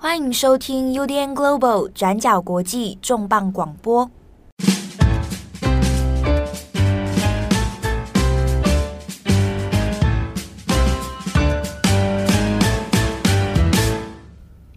[0.00, 4.08] 欢迎收听 UDN Global 转角国际重磅广播。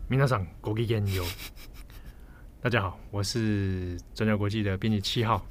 [0.10, 1.28] 皆さんごきげんよう。
[2.62, 5.42] 大家好，我是转角国际的编辑七号。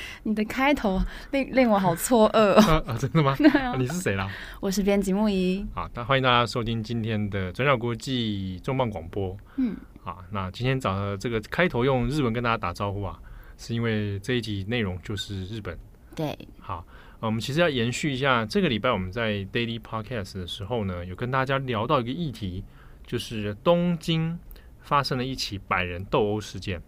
[0.24, 1.00] 你的开头
[1.30, 2.96] 令令我好错愕 啊，啊！
[2.98, 3.36] 真的吗？
[3.54, 4.30] 啊、你是谁啦？
[4.60, 5.66] 我是编辑木仪。
[5.74, 9.36] 好，那欢迎大家收听今天的转角国际重磅广播。
[9.56, 13.18] 嗯，好，那今天早上这个开头用日文跟大家打招呼啊，
[13.58, 15.76] 是因为这一集内容就是日本。
[16.14, 16.84] 对，好，
[17.20, 22.62] 我们其实要延续一下这个礼拜我们在 Daily Podcast 的时候呢，有跟大家聊到一个议题，
[23.06, 24.38] 就是东京
[24.80, 26.82] 发生了一起百人斗殴事件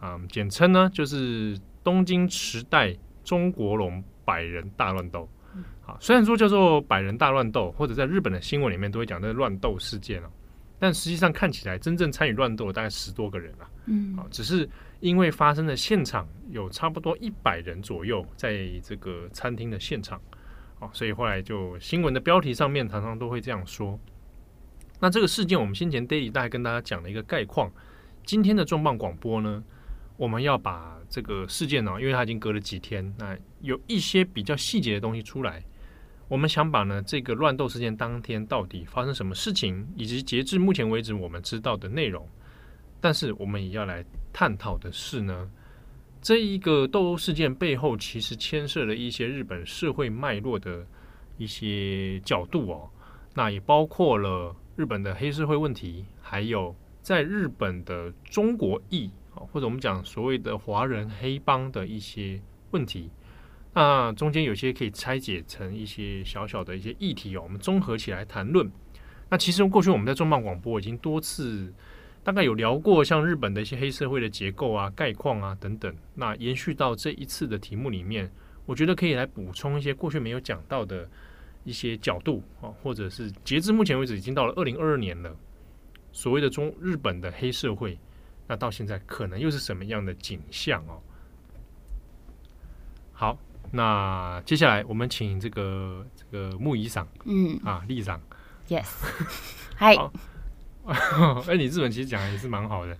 [0.00, 1.58] 啊，简称呢就是。
[1.86, 5.28] 东京池袋中国龙百人大乱斗，
[5.82, 10.28] 好，虽然说叫做百人大乱斗，或者在日本的新闻里面都会讲这个乱斗事件啊，
[10.80, 20.20] 但实际上看起来真正参与乱斗的大概十多个人啊，嗯，只是因为发生的现场有差不多一百人左右在这个餐厅的现场，
[20.92, 23.96] 所以后来就新闻的标题上面常常都会这样说。
[24.98, 27.70] 那这个事件我们先前 daily 大概跟大家讲了一个概况，
[28.24, 29.62] 今天的重磅广播呢，
[30.16, 30.94] 我们要把。
[31.08, 35.64] 这个事件呢、因为它已经隔了几天，那有一些比较细节的东西出来。
[36.26, 42.28] 我们想把呢这个乱斗事件当天到底发生什么事情，以及截至目前为止我们知道的内容。
[43.00, 45.48] 但是我们也要来探讨的是呢，
[46.20, 50.84] 这一个斗殴事件背后其实牵涉了一些日本社会脉络的
[51.38, 52.90] 一些角度哦。
[53.32, 59.08] 那也包括了日本的黑社会问题，还有在日本的中国裔。
[59.50, 63.10] 或者我们讲所谓的华人黑帮的一些问题，
[63.74, 68.70] 那中间有些可以拆解成一些小小的一些议题哦，我们综合起来谈论。
[69.28, 71.72] 那其实过去我们在重磅广播已经多次
[72.22, 75.94] 大概有聊过，像日本的一些黑社会的结构啊、概况啊等等。
[76.14, 78.30] 那延续到这一次的题目里面，
[78.64, 81.08] 我觉得可以来补充一些过去没有讲到的
[81.64, 85.36] 一些角度啊，或者是截至目前为止已经到了二零二二年了，
[86.12, 87.98] 所谓的中日本的黑社会。
[88.46, 91.00] 那到现在可能又是什么样的景象哦？
[93.12, 93.38] 好，
[93.72, 98.20] 那接下来我们请这个这个木仪长，嗯啊，丽长
[98.68, 98.86] ，yes，
[99.74, 99.96] 嗨
[101.48, 102.96] 哎，你日本其实讲的也是蛮好的。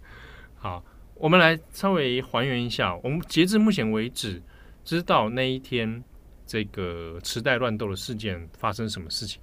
[0.56, 0.82] 好，
[1.14, 4.42] 我们来稍微还原一下，我们截至目前为止
[4.84, 6.02] 知道那一天
[6.44, 9.40] 这个池袋乱斗的事件发生什么事情。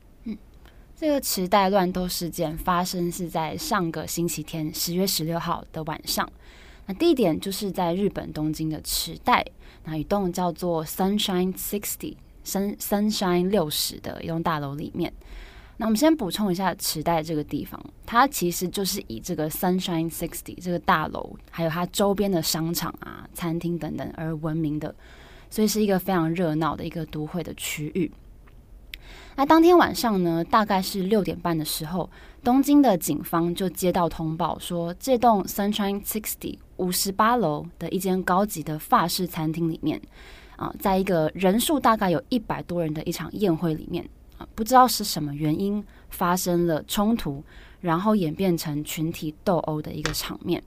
[0.95, 6.31] 这个池袋乱斗事件发生是在上个星期天十月十六号的晚上，
[6.85, 9.45] 那地点就是在日本东京的池袋，
[9.83, 12.15] 那一栋叫做 Sunshine sixty
[12.45, 15.11] sunshine 六十的一栋大楼里面。
[15.77, 24.93] 那我们先补充一下池袋这个地方，它其实就是以这个 Sunshine Sixty 这个大楼，还有它周边的商场啊、餐厅等等而闻名的，
[25.49, 28.09] 所以是一个非常热闹的一个都会的区域。
[29.35, 32.09] 那当天晚上呢，大概是六点半的时候，
[32.43, 39.99] 东京的警方就接到通报说，这栋 Sunshine Sixty 五十八楼的一间高级的法式餐厅里面，
[40.55, 44.07] 啊，在一个人数大概有一百多人的一场宴会里面，
[44.37, 47.43] 啊，不知道是什么原因发生了冲突，
[47.81, 50.61] 然后演变成群体斗殴的一个场面。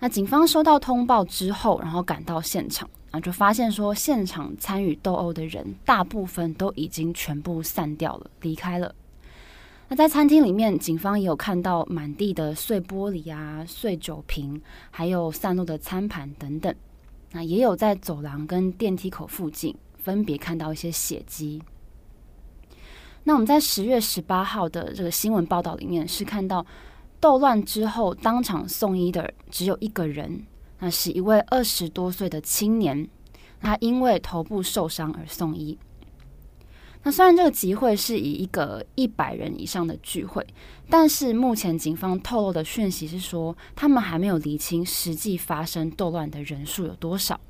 [0.00, 2.88] 那警方收到通报之后，然后赶到现场。
[3.10, 8.94] 啊，就发现说，现场参与斗殴的人大部分都已经全部散掉了，离开了。
[9.88, 14.60] 那在餐厅里面，警方也有看到满地的碎玻璃啊、碎酒瓶，
[14.90, 16.74] 还有散落的餐盘等等。
[17.32, 21.62] 那也有在走廊跟电梯口附近分别看到一些血迹。
[23.24, 26.64] 那我们在十月十八号的这个新闻报道里面是看到
[27.20, 30.46] 斗乱之后当场送医的只有一个人。
[30.80, 33.08] 那是一位二十多岁的青年，
[33.60, 35.76] 他因为头部受伤而送医。
[37.02, 40.46] 那虽然这个集会是以一个一百人以上的聚会，
[40.88, 47.40] 但是目前警方透露的讯息是说，他们还没有厘清实际发生斗乱的人数有多少。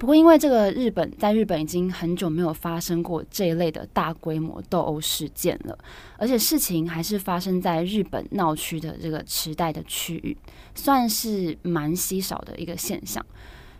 [0.00, 5.78] 不过，因为这个日本在日本已经很久没有发生过这一类的大规模斗殴事件了，
[6.16, 10.34] 而且事情还是发生在日本闹区的这个池袋的区域，
[10.74, 13.24] 算是蛮稀少的一个现象。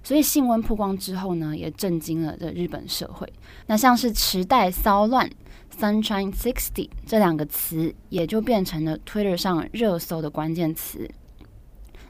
[0.02, 3.26] 所以新闻曝光之后呢，也震惊了这日本社会。
[3.66, 5.26] 那像是池袋骚乱
[5.74, 11.10] （Sunshine Sixty） 这两个词，也就变成了 Twitter 上热搜的关键词。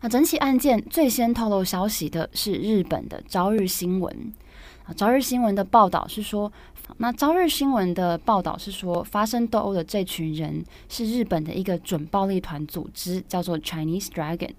[0.02, 4.32] 那整起案件最先透露消息的是日本的朝日新闻。
[4.85, 6.50] 啊，朝日新闻的报道是说，
[6.97, 14.50] 那朝日新闻的报道是说，发生斗殴的这群人是日本的一个准暴力团组织，叫做 Chinese Dragon。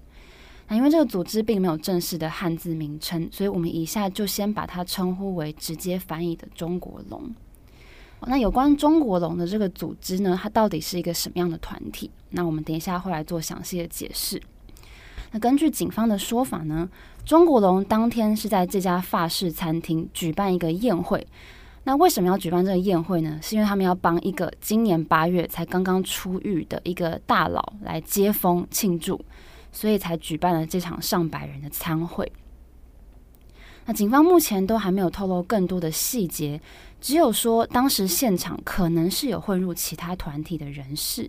[0.68, 7.34] 那因为这个组织并没有正式的汉字名称，所以我们以下就先把它称呼为直接翻译的中国龙。
[8.28, 12.12] 那有关中国龙的这个组织呢，它到底是一个什么样的团体？
[12.30, 14.40] 那我们等一下会来做详细的解释。
[15.32, 16.90] 那根据警方的说法呢，
[17.26, 21.26] 中国龙当天是在这家法式餐厅举办一个宴会。
[21.84, 23.40] 那为什么要举办这个宴会呢？
[23.42, 29.20] 是因为他们要帮一个今年八月才刚刚出狱的一个大佬来接风庆祝，
[29.72, 32.32] 所以才举办了这场上百人的餐会。
[33.86, 36.62] 那警方目前都还没有透露更多的细节。
[37.00, 41.28] 只有说，当时现场可能是有混入其他团体的人士。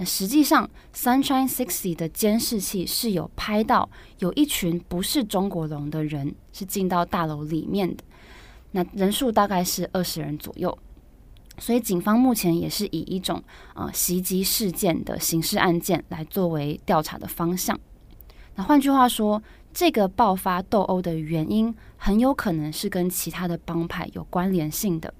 [0.00, 3.86] 那实际上，Sunshine Sixty 的监视器是有拍到
[4.18, 8.02] 有一群不是中国龙的人是进到大楼里面的。
[8.70, 10.78] 那人数大概是二十人左右。
[11.58, 13.44] 所以警方目前也是以一种
[13.74, 17.78] 啊、袭击事件的刑事案件来作为调查的方向。
[18.54, 19.42] 那换句话说，
[19.74, 25.12] 这个爆发斗殴的原因很有可能是跟其他的帮派有关联性的。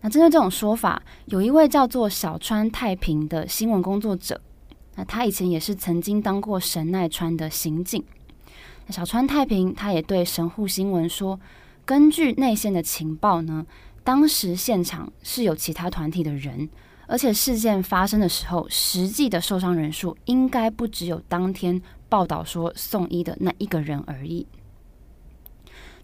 [0.00, 4.40] 那针对这种说法，有一位叫做小川太平的新闻工作者，
[4.94, 8.04] 那他以前也是曾经当过神奈川的刑警。
[8.86, 11.40] 那小川太平他也对神户新闻说，
[11.84, 13.66] 根据内线的情报呢，
[14.04, 16.68] 当时现场是有其他团体的人。
[17.08, 24.44] 而且事件发生的时候，实际的受伤人数应该不只有当天报道说送医的那一个人而已。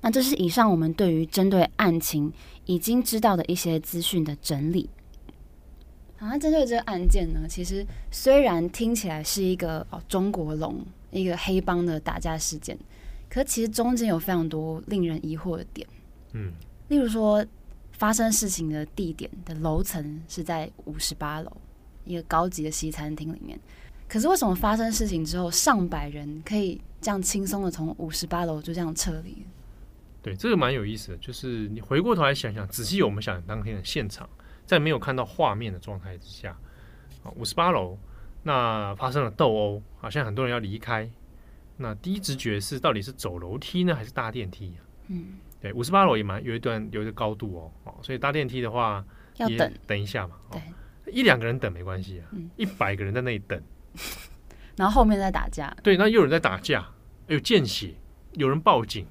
[0.02, 2.30] 那这是以上我们对于针对案情
[2.66, 4.90] 已经知道的一些资讯的整理。
[6.18, 12.78] 好，那针对这个案件呢，其实虽然听起来是一个哦中国龙一个黑帮的打架事件，
[13.30, 15.88] 可其实中间有非常多令人疑惑的点。
[16.34, 16.52] 嗯，
[16.88, 17.42] 例如说。
[17.92, 21.52] 发生事情的地点的楼层是在五十八楼，
[22.04, 23.56] 一个高级的西餐厅里面。
[24.08, 29.46] 可是为什么发生事情之后，上百人可以这样轻松的从五十八楼就这样撤离？
[30.22, 31.18] 对，这个蛮有意思的。
[31.18, 34.28] 就是你回过头来想想，仔细我们想当天的现场，
[34.64, 36.56] 在没有看到画面的状态之下，
[37.22, 37.98] 啊，五十八楼
[38.42, 41.10] 那发生了斗殴，好像很多人要离开。
[41.76, 44.74] 那第一直觉是到底是走楼梯呢，还是搭电梯？
[45.08, 45.38] 嗯。
[45.60, 49.04] 对，五十八楼也蛮有一段有一个高度哦，哦，所以搭电梯的话
[49.36, 50.60] 要等等一下嘛，对，
[51.12, 52.26] 一两个人等没关系啊，
[52.56, 53.62] 一百个人在那里等，
[54.74, 56.84] 然后后面在打架，对，那又有人在打架，
[57.28, 57.94] 有见血，
[58.32, 59.06] 有人报警，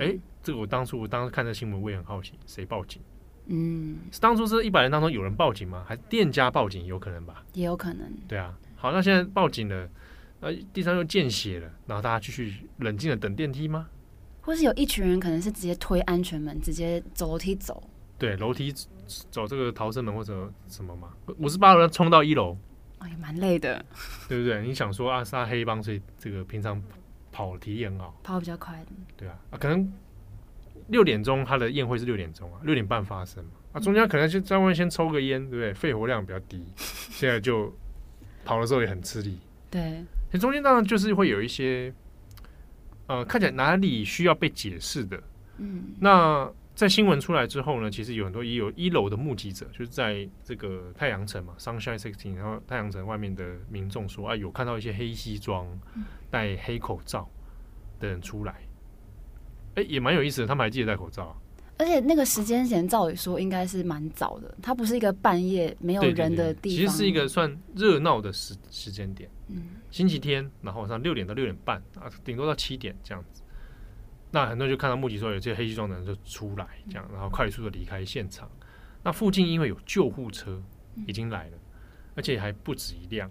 [0.00, 3.00] 哎，这个我当初我当时看这新闻我也很好奇，谁报警？
[3.46, 5.84] 嗯，是当初是一百人当中有人报警吗？
[5.86, 6.84] 还是店家报警？
[6.84, 9.88] 有可能吧，也有可能，对啊，好，那现在报警了，
[10.40, 13.88] 呃，地上又见血了，然后大家继续冷静的等电梯吗？
[14.40, 17.82] 或是有一群人可能是直接推安全门，直接走楼梯走。
[18.18, 18.72] 对，楼梯
[19.30, 21.10] 走这个逃生门或者什么嘛。
[21.38, 22.56] 五十八楼冲到一楼，
[22.98, 23.84] 哎呀，蛮累的，
[24.28, 24.62] 对不对？
[24.62, 26.82] 你想说啊，是他黑帮，所以这个平常
[27.36, 28.86] 跑体力很好，跑比较快的。
[29.14, 29.92] 对啊，啊，可能
[30.88, 33.50] 六点钟他的宴会是六点钟啊，六点半发生嘛。
[33.72, 35.74] 啊，中间可能就在外面先抽个烟，对不对？
[35.74, 37.70] 肺活量比较低， 现在就
[38.42, 39.38] 跑的时候也很吃力。
[39.70, 40.02] 对，
[40.32, 41.92] 那中间当然就是会有一些。
[43.08, 45.22] 呃，看起来哪里需要被解释的？
[45.58, 55.68] 嗯，那在新闻出来之后呢，其实有很多也有一楼的目击者，就是在这个太阳城嘛，Sunshine Sixteen，然后太阳城外面的民众说，啊，有看到一些黑西装、
[56.36, 57.26] 戴黑口罩
[57.98, 58.52] 的人出来，
[59.76, 61.34] 哎、欸，也蛮有意思的，他们还记得戴口罩。
[61.78, 69.30] 而且那个时间点，照理说应该是蛮早的，它不是一个半夜没有人的地方，其实是一个算热闹的时时间点。
[69.48, 73.42] 嗯，星期天，然后晚上六点到六点半啊，顶多到七点这样子。
[74.30, 78.50] 那很多人就看到目击说有这些黑西装的人就出来，这样，然后快速的离开现场。
[79.02, 80.62] 那附近因为有救护车
[81.06, 81.58] 已经来了，
[82.14, 83.30] 而且还不止一辆，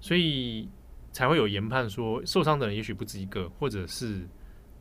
[0.00, 0.68] 所以
[1.14, 4.28] 才会有研判说受伤的人也许不止一个，或者是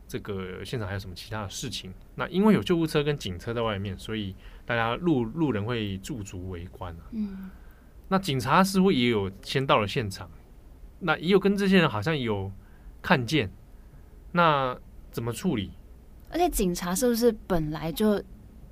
[0.08, 1.94] 这个现场还有什么其他的事情。
[2.16, 4.36] 那因为有救护车跟警车在外面，所以
[4.66, 7.04] 大家路路人会驻足围观啊。
[7.12, 7.52] 嗯，
[8.08, 10.30] 那警察似乎也有先到了现场。
[11.00, 12.52] 那也有跟这些人好像有
[13.02, 13.52] 看见，
[14.32, 14.78] 那
[15.12, 15.72] 怎么处理？
[16.32, 18.20] 而且警察是不是本来就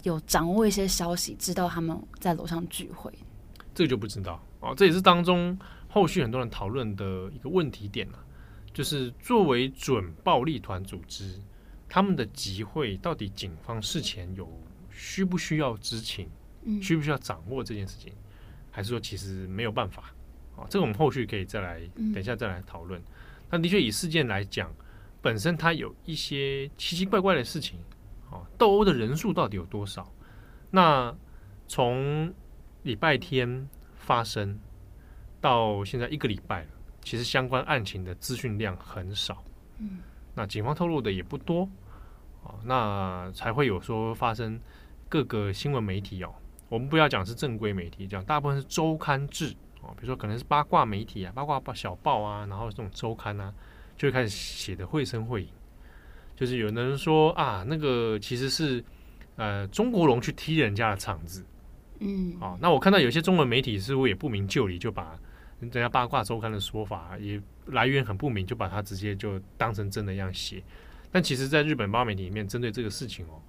[0.02, 3.12] 有掌握一些消息，知道他们在楼上聚会？
[3.76, 4.74] 这个就不知道哦。
[4.76, 5.58] 这也是当中
[5.92, 8.26] 后续很多人讨论的一个问题点了，
[8.74, 11.38] 就是作为准暴力团组织，
[11.90, 14.50] 他们的集会到底警方事前有
[14.90, 16.30] 需不需要知情？
[16.64, 18.14] 嗯，需不需要掌握这件事情？
[18.72, 20.14] 还是说其实没有办法？
[20.56, 23.02] 啊这个我们后续可以再来，等一下再来讨论。
[23.50, 24.74] 那的确以事件来讲，
[25.22, 27.78] 本身它有一些奇奇怪怪的事情，
[28.30, 30.10] 啊，斗殴的人数到底有多少？
[30.70, 31.14] 那
[31.68, 32.34] 从
[32.84, 33.68] 礼拜天
[33.98, 34.58] 发生
[35.42, 36.70] 到现在一个礼拜了，
[37.02, 39.44] 其实相关案情的资讯量很少。
[39.80, 40.00] 嗯，
[40.36, 41.68] 那警方透露的也不多
[42.44, 44.60] 啊，那才会有说发生
[45.10, 46.34] 各个新闻媒体哦。
[46.70, 49.48] 我们不要讲是正规媒体，讲大部分是周刊制
[49.82, 53.54] 啊，比如说可能是八卦媒体啊，八卦报小报啊，然后这种周刊啊，
[53.98, 55.50] 就会开始写的绘声绘影。
[56.34, 58.84] 就是有人说啊，那个其实是
[59.36, 61.46] 呃中国龙去踢人家的场子，
[62.00, 65.20] 嗯，啊，那我看到有些中文媒体似乎也不明就里，就把
[65.62, 70.62] 人家八卦周刊的说法也来源很不明，就把它直接就当成真的一样写。
[71.12, 73.40] 但其实，在日本八媒体里面，针对这个事情哦，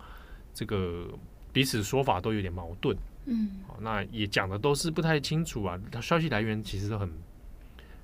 [0.52, 1.08] 这个
[1.52, 2.96] 彼此说法都有点矛盾。
[3.24, 7.08] 嗯，好，那也讲的都是不太清楚啊，它消息来源其实都很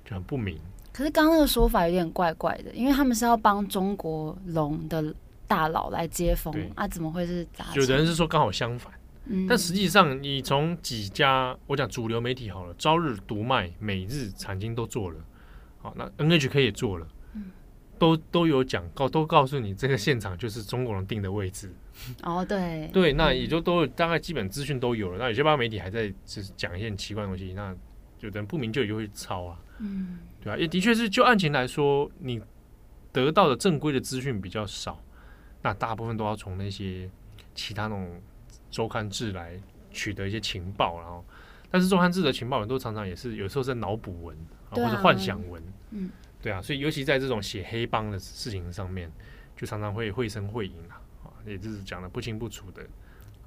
[0.05, 0.57] 就很不明。
[0.91, 5.13] 可是刚刚那个说法有点怪怪的，因为他们是要帮中国龙的
[5.47, 7.65] 大佬来接风啊，怎么会是砸？
[7.75, 8.93] 有的人是说刚好相反，
[9.29, 15.17] 嗯，但实际上你从几家我讲主流媒体好了，朝日、读卖、每日、产经都做了，
[15.77, 17.51] 好，那 NHK 也做了，嗯，
[17.97, 21.71] 都都有讲告，都告诉你这个现场就是中国人定的位置。
[22.23, 25.19] 哦，对对，那也就都大概基本资讯都有了。
[25.19, 27.75] 那有些报媒体还在就是讲一些很奇怪的东西，那
[28.21, 30.57] 有的人不明就里就会抄啊，嗯，对啊？
[30.57, 32.41] 也的确是就案情来说，你
[33.11, 35.03] 得到的正规的资讯比较少，
[35.61, 37.09] 那大部分都要从那些
[37.53, 38.21] 其他那种
[38.69, 39.59] 周刊志来
[39.91, 41.23] 取得一些情报，然后，
[41.69, 44.37] 但是周刊志的情报很多常常也是有时候是脑补文
[44.69, 45.61] 啊，或者幻想文，
[45.91, 46.09] 嗯，
[46.41, 49.11] 对啊，所以尤其在这种写黑帮的事情上面，
[49.55, 51.01] 就常常会绘声绘影啊。
[51.45, 52.85] 也就是讲的不清不楚的，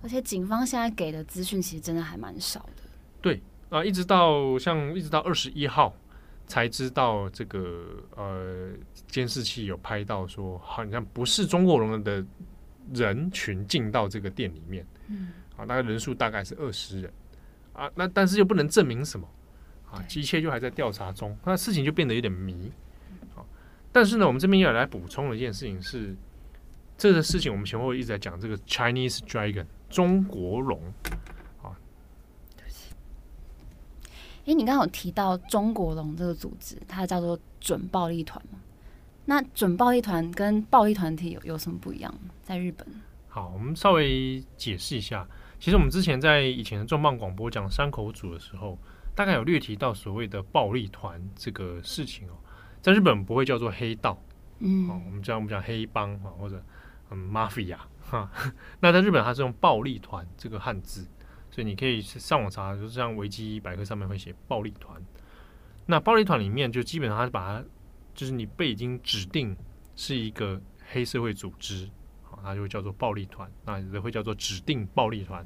[0.03, 2.83] 而且警方现在给的资讯其实真的还蛮少的。
[3.21, 5.95] 对啊，一直到像一直到二十一号
[6.47, 8.71] 才知道这个呃
[9.07, 12.25] 监视器有拍到说好像不是中国人的
[12.95, 17.13] 人群进到这个店里面，嗯，啊，大概人数大概是二十人
[17.73, 19.29] 啊，那但是又不能证明什么
[19.91, 22.73] 啊，一切就还在调查中，那事情就变得有点迷。
[23.37, 23.45] 啊，
[23.93, 26.17] 但是呢，我们这边要来补充的一件事情是。
[26.99, 30.81] 这个事情，我们前后一直在讲这个 Chinese Dragon 中国龙
[31.61, 31.75] 啊。
[32.55, 32.95] 对不起
[34.45, 38.61] 哎，你刚刚有提到中国龙这个组织，它叫做准暴力团吗？
[39.25, 42.15] 那准暴力团跟暴力团体有有什么不一样？
[42.45, 42.87] 在日本？
[43.35, 45.27] 好，我们稍微解释一下。
[45.59, 48.79] 其实我们之前在以前的重磅广播讲山口组的时候，
[49.15, 52.33] 大概有略提到所谓的暴力团这个事情哦。
[52.83, 54.23] 在日本不会叫做黑道，
[54.59, 56.63] 嗯，我们讲我们讲黑帮啊，或者。
[57.15, 58.31] 嗯，mafia 哈，
[58.81, 61.07] 那在日本它是用暴力团这个汉字，
[61.51, 64.99] 所以你可以上网查，就是像维基百科上面会写暴力团。
[65.85, 67.65] 那暴力团里面就基本上它是把它，
[68.15, 69.55] 就是你被已经指定
[69.95, 70.59] 是一个
[70.91, 71.93] 黑社会组织，好，
[72.43, 73.51] 它就会叫做暴力团。
[73.65, 75.45] 那也会叫做指定暴力团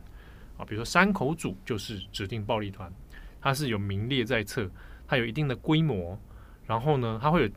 [0.57, 2.93] 啊，比如说山口组就是指定暴力团，
[3.41, 4.71] 它是有名列在册，
[5.07, 6.19] 它有一定的规模，
[6.67, 7.51] 然后呢，它会有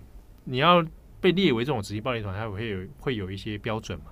[0.43, 0.85] 你要。
[1.21, 4.05] 被列为这种指定暴力团，它会有会有一些标准嘛？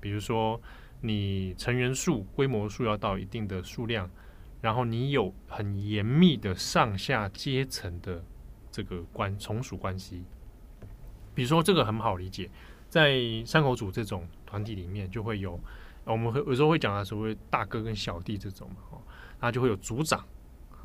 [0.00, 0.58] 比如说，
[1.02, 4.08] 你成员数、规模数要到一定的数量，
[4.62, 8.24] 然后你有很严密的上下阶层的
[8.70, 10.24] 这个关从属关系。
[11.34, 12.48] 比如说，这个很好理解，
[12.94, 15.58] 在山口组这种团体里面，就会有
[16.04, 19.02] 我们会有时候会讲到所谓大哥跟小弟这种嘛，哦，
[19.40, 20.24] 那就会有组长，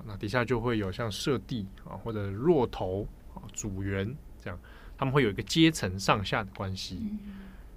[0.07, 4.11] 那底下就会有像社弟啊或者骆头啊组员
[4.41, 4.59] 这样。
[4.97, 6.97] 他们会有一个阶层上下的关系。
[6.99, 7.19] 嗯、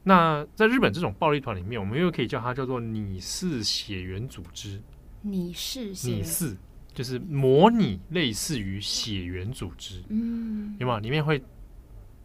[0.03, 4.81] 那在日本这种暴力团里面，我们又可以叫它叫做拟似血缘组织。
[5.21, 6.57] 拟似拟似
[6.95, 10.03] 就是模拟类似于血缘组织。
[10.09, 10.99] 嗯，有没有？
[11.01, 11.41] 里面会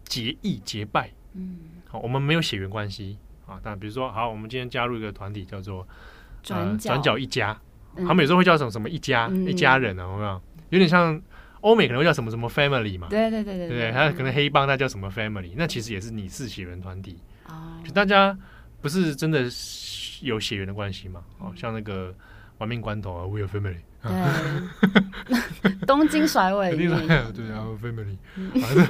[0.06, 1.12] 结义结拜。
[1.38, 3.60] 嗯，好，我们没有血缘关系啊。
[3.64, 5.88] 但比如说，好，我们今天加入一个团体，叫做
[6.44, 7.58] 转转角一家。
[7.96, 10.42] 嗯、他们有时候会叫什么什么一家、嗯、一家人啊，有没有？
[10.72, 11.22] 有点像。
[11.62, 13.08] 欧美可能会叫什么什么 family 嘛？
[13.10, 17.18] 对对对对对，他可能黑帮他叫什么 family，那其实也是你是血缘团体。
[17.48, 18.38] 哦，就大家
[18.80, 19.42] 不是真的
[20.22, 21.24] 有血缘的关系嘛？
[21.40, 22.14] 哦，像那个
[22.60, 23.80] 玩命关头啊，We are family。
[24.04, 26.76] 对， 东京甩尾。
[26.76, 28.18] 对啊，family。
[28.62, 28.88] 反正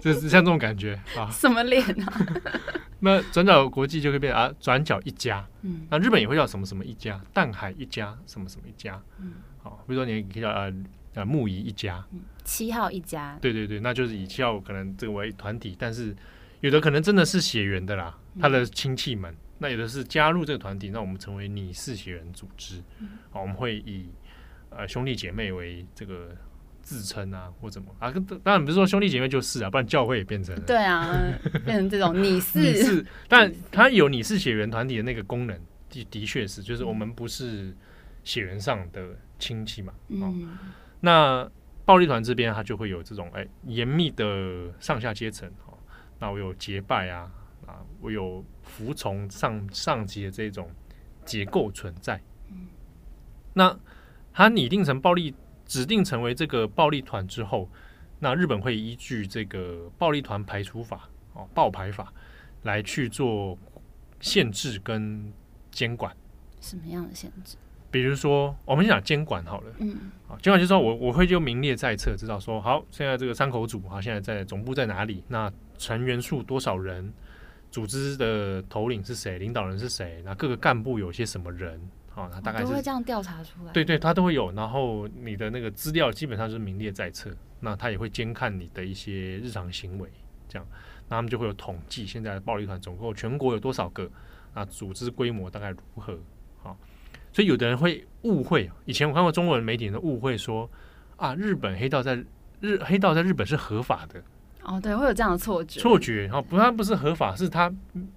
[0.00, 1.30] 就是像这种感觉啊。
[1.30, 2.26] 什么脸啊？
[3.00, 5.46] 那转角国际就会变啊，转角一家。
[5.62, 5.86] 嗯。
[5.90, 9.00] 那日本也会叫什么什么一家，淡海一家，什么什么一家。
[9.20, 9.32] 嗯。
[9.62, 10.72] 好，比如说你可以叫呃。
[11.12, 12.06] 呃，木仪一家，
[12.44, 16.14] 七号一家，对对对，那就是以七号可能这个为团体，但是
[16.60, 22.76] 有的可能真的是血缘的啦，他的亲戚们，嗯、那有的是加入这个团体，那我们成为你是血缘组织，
[23.30, 24.08] 好、嗯，我们会以
[24.70, 26.34] 呃兄弟姐妹为这个
[26.82, 28.10] 自称啊，或怎么啊？
[28.42, 31.14] 当然不是说兄弟姐妹就是啊，不然教会也变成了对啊，
[31.64, 35.58] 变成这种你是 你是，但他有你是血缘团体的那个功能，
[35.90, 37.76] 的的确是，就是我们不是
[38.24, 39.92] 血缘上的亲戚嘛。
[40.08, 40.58] 哦、嗯，
[41.00, 41.48] 那
[41.84, 45.76] 暴力团这边他就会有这种哎严密的上下阶层哦，
[46.18, 47.30] 那我有结拜啊
[47.66, 50.70] 啊，我有服从上上级的这种
[51.24, 52.20] 结构存在。
[52.48, 52.68] 嗯，
[53.52, 53.78] 那
[54.40, 55.34] 他拟定成暴力。
[55.66, 57.70] 指定成为这个暴力团之后，
[58.18, 62.12] 那日本会依据这个暴力团排除法哦，暴排法
[62.62, 63.56] 来去做
[64.18, 65.32] 限制跟
[65.70, 66.12] 监管。
[66.60, 67.56] 什么样的限制？
[67.88, 69.72] 比如说，我们先讲监管好了。
[69.78, 75.22] 嗯，啊，监管就是说我我会就名列在册，知道说好，现在这个山口组啊，现在在总部在哪里？
[75.28, 77.12] 那成员数多少人？
[77.70, 79.38] 组织的头领是谁？
[79.38, 80.20] 领导人是谁？
[80.24, 81.80] 那各个干部有些什么人？
[82.20, 83.72] 啊，他大概是都会这样调查出来。
[83.72, 84.52] 对对，他都会有。
[84.52, 87.30] 然后你的那个资料基本上是名列在册。
[87.62, 90.08] 那他也会监看你的一些日常行为，
[90.48, 90.66] 这样，
[91.10, 94.10] 那他们就会有统计，现在的暴力团总共全国有多少个？
[94.54, 96.18] 啊，组织规模大概如何？
[96.62, 96.74] 好，
[97.34, 100.66] 所以有的人会误会，以前我看过中文媒体的误会说
[101.18, 102.16] 啊，日本黑道在
[102.60, 104.22] 日黑道在日本是合法的。
[104.62, 105.78] 哦，对，会有这样的错觉。
[105.80, 107.70] 错觉，然后不，他不是合法，是他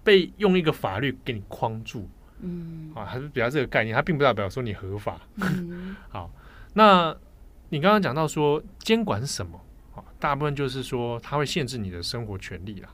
[0.06, 2.10] 被用一个法律给你框住。
[2.44, 5.20] 嗯，啊，还是比较这个概念，它并不代表说你合法。
[5.38, 6.30] 嗯、 好，
[6.74, 7.16] 那
[7.70, 9.60] 你刚刚讲到说监管是什么？
[9.96, 12.90] 啊，大部分就是说它会限制你的生活权利啦。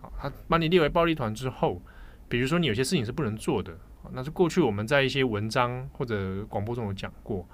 [0.00, 1.80] 好，它把你列为暴力团之后，
[2.28, 3.72] 比如说你有些事情是不能做的，
[4.10, 7.46] 那是过去我们在一些文章或者广播中有讲过，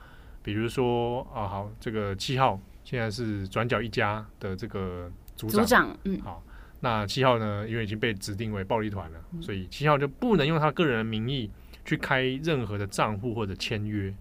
[0.43, 6.43] 比如说啊，好，这个七号现在是转角一家的这个组长，组长，嗯，好。
[6.81, 7.69] 那七号呢？
[7.69, 11.51] 因为已经被指定为暴力团了，嗯、所以七号就不能用他个人的名义
[11.85, 14.15] 去开任何的账户或者签约。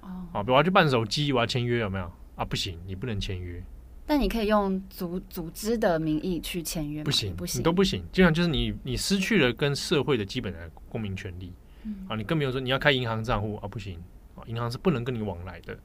[0.00, 2.12] 哦，啊，比如我要去办手机，我要签约，有没有？
[2.36, 3.62] 啊，不行，你不能签约。
[4.06, 7.02] 但你可以用组组织的名义去签约。
[7.02, 8.00] 不行，不行，你都不行。
[8.12, 11.52] 基本上就是你，你失去了跟社会的基本的公民权利。
[11.84, 13.98] 嗯、啊，你更没有说你要开银行账户啊，不行，
[14.36, 15.76] 啊，银行是不能跟你往来的。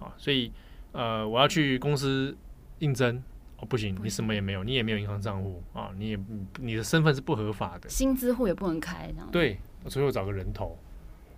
[0.00, 0.50] 啊，所以
[0.92, 2.36] 呃，我要去公司
[2.80, 3.22] 应征。
[3.60, 6.18] 哦，不行，你什么也没有，你也没有银行账户啊，你也
[6.58, 9.28] 你的身份是不合法的，薪资户也不能开，这样？
[9.30, 10.78] 对，所以我找个人头，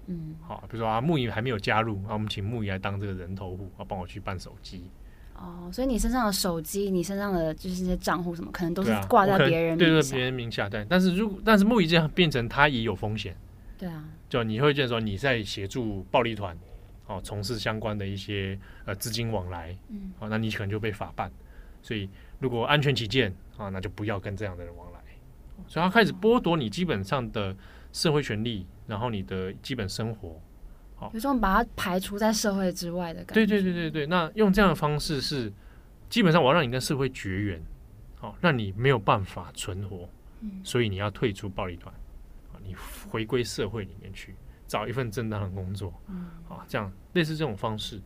[0.07, 4.85] 嗯，好，比如说啊，木鱼还没有加入，啊，我们请木鱼来当这个人头户，啊，帮我去办手机。
[5.35, 10.87] 哦，所以你身上的手机，你身上的就是这些账户什么，可能都是挂在别人名下，对，别人名下，对。
[10.89, 13.35] 但是如果但是木鱼这样变成他也有风险，
[13.77, 16.57] 对啊，就你会觉得说你在协助暴力团，
[17.09, 21.29] 哦，从事相关的一些呃资金往来，嗯，哦，那你可能就被法办。
[21.83, 25.01] 所以，如果安全起见啊，那就不要跟这样的人往来。
[25.69, 27.55] 所以，他开始剥夺你基本上的
[27.93, 30.41] 社会权利，然后你的基本生活，
[30.95, 33.35] 好，有种把它排除在社会之外的感觉。
[33.35, 35.53] 对对对对对，那用这样的方式是
[36.09, 37.63] 基本上我要让你跟社会绝缘，
[38.17, 40.09] 好，让你没有办法存活。
[40.65, 41.95] 所以你要退出暴力团，
[42.65, 42.75] 你
[43.09, 44.35] 回归社会里面去
[44.67, 45.95] 找一份正当的工作，
[46.49, 48.03] 啊，这样类似这种方式。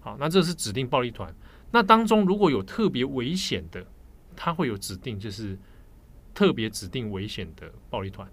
[0.00, 1.32] 好，那这是指定暴力团。
[1.70, 3.86] 那当中如果有特别危险的，
[4.34, 5.58] 他会有指定，就是
[6.34, 8.28] 特别指定危险的暴力团。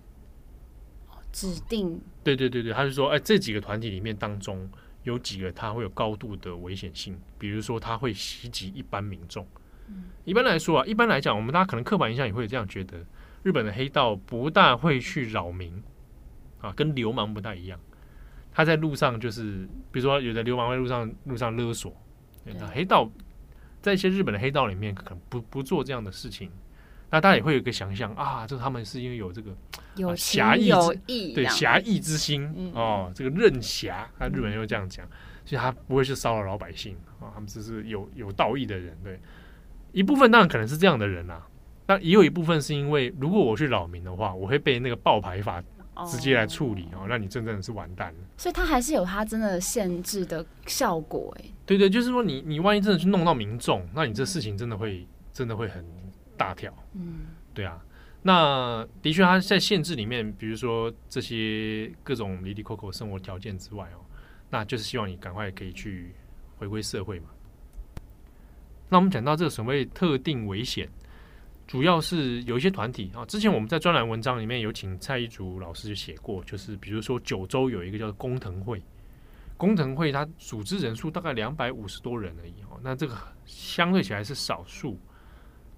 [1.31, 1.99] 指定？
[2.23, 4.69] 对对对对，他就说，哎，这几个团体里面当中
[5.03, 9.45] 有几个，他会有高度的危险性，比如说他会袭击一般民众。
[9.87, 13.05] 嗯，一般来说啊，一般来讲，我们大家可能刻板印象也会这样觉得，
[13.43, 15.83] 日本的黑道不大会去扰民
[16.61, 17.77] 啊，跟流氓不太一样。
[18.53, 21.93] 他在路上就是，比如说有的流氓在路上路上勒索，
[22.45, 23.09] 那黑道。
[23.81, 26.49] 在一些日本的黑道里面，可能不不做这样的事情。
[27.11, 29.55] 那大家也会有一个想象啊，就是他们是因为有这个
[29.95, 35.07] 有侠义之对侠义之心、嗯、哦，这个任侠，那日本人会这样讲，
[35.45, 38.97] 所以他不会去骚扰老百姓啊、哦，他们只是有有道义的人。
[39.03, 39.19] 对，
[39.91, 41.45] 一部分当然可能是这样的人啊，
[41.85, 45.63] 但也有一部分是因为，如果我去扰民的话，我会被那个爆牌法。
[46.09, 48.19] 直接来处理哦，那你真正的是完蛋了。
[48.37, 51.45] 所以它还是有它真的限制的效果哎。
[51.65, 55.85] 对对，就是说你你万一真的去弄到民众，那你这事情真的会真的会很
[56.35, 56.73] 大条。
[56.93, 57.19] 嗯，
[57.53, 57.81] 对啊。
[58.23, 64.03] 那的确，它在限制里面，比如说这些各种离离扣扣生活条件之外哦，
[64.49, 66.13] 那就是希望你赶快可以去
[66.57, 67.27] 回归社会嘛。
[68.89, 70.89] 那我们讲到这个所谓特定危险。
[71.67, 78.81] 主要是有一些团体啊，之前我们在专栏文章里面有请蔡一竹老师就写过，就是比如说九州有一个叫做工藤会，
[79.57, 84.99] 工藤会它组织人数大概两百五十多人而已哦，那这个相对起来是少数。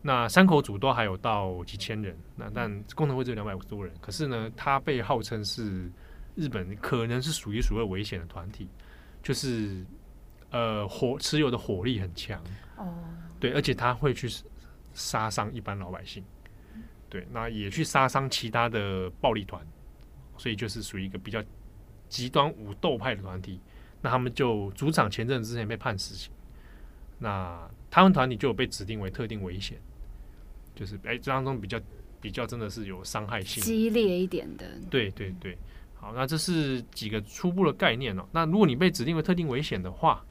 [0.02, 5.91] 那山口组都还有到几千人，那但工藤会只有两百五十多人，可是呢，它被号称是
[6.36, 8.69] 日本可能是数一数二危险的团体，
[9.23, 9.86] 就是
[10.52, 12.41] 呃火持有的火力很强。
[12.78, 12.93] 哦，
[13.39, 14.30] 对，而且他会去
[14.97, 16.23] 杀伤一般老百姓，
[17.07, 19.65] 对，那也去杀伤其他的暴力团，
[20.38, 21.41] 所以就是属于一个比较
[22.10, 23.62] 极端武斗派的团体。
[24.01, 26.31] 那他们就组长前阵子之前被判死刑，
[27.19, 29.77] 那他们团体就有被指定为特定危险，
[30.75, 31.79] 就是哎，这当中比较
[32.19, 34.65] 比较真的是有伤害性、激烈一点的。
[34.89, 35.57] 对对对，
[35.93, 38.25] 好，那这是几个初步的概念哦。
[38.31, 40.25] 那如果你被指定为特定危险的话，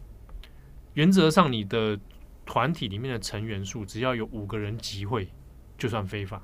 [0.94, 1.98] 原则上你的
[2.46, 5.28] 团体里面的成员数只要有五个人集会，
[5.76, 6.40] 就算非法。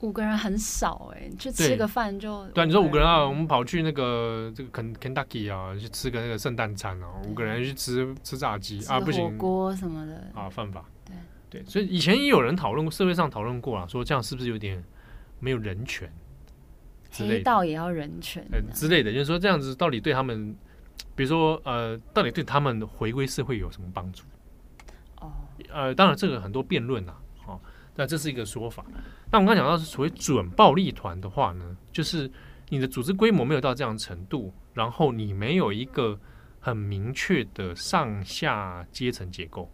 [0.00, 10.84] 五个人很少哎、欸，你去吃个饭就对，你说五个人啊，我们跑去那个这个肯肯塔基啊，去吃个那个圣诞餐哦、啊，五个人去吃吃炸鸡啊，不行，火锅什么的啊，犯法。
[11.06, 11.16] 对
[11.48, 14.84] 对，所以以前也有人讨论过，社会上讨论过啊，说这样是不是有点
[15.40, 16.12] 没有人权？
[17.10, 20.54] 黑道也要人权，嗯之类的，就是说这样子到底对他们，
[21.14, 24.24] 比如说呃，到底对他们回归社会有什么帮助？
[25.76, 27.60] 哦，呃，当然这个很多辩论啊，哦，
[27.94, 28.84] 那这是一个说法。
[29.30, 32.30] 那我们刚刚讲到是所谓准暴力团的话呢，就是
[32.68, 36.18] 你的组织规模没有到这样程度，然后你没有一个
[36.60, 39.70] 很明确的上下阶层结构，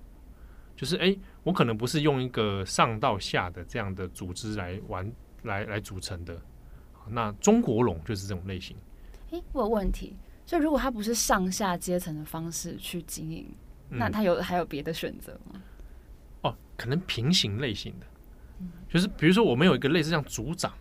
[0.77, 5.11] 就是哎，我可能不是用一个上到下的这样的组织来玩
[5.43, 6.41] 来来组成的。
[7.09, 8.77] 那中国龙就是这种类型。
[9.31, 10.15] 哎，我有问题，
[10.47, 13.47] 所以如果它不是上下阶层的方式去经营，
[13.91, 15.61] 嗯、那它有还有别的选择吗？
[16.43, 18.07] 哦，可能平行类型的。
[18.89, 20.73] 就是比如说，我们有一个类似像组长，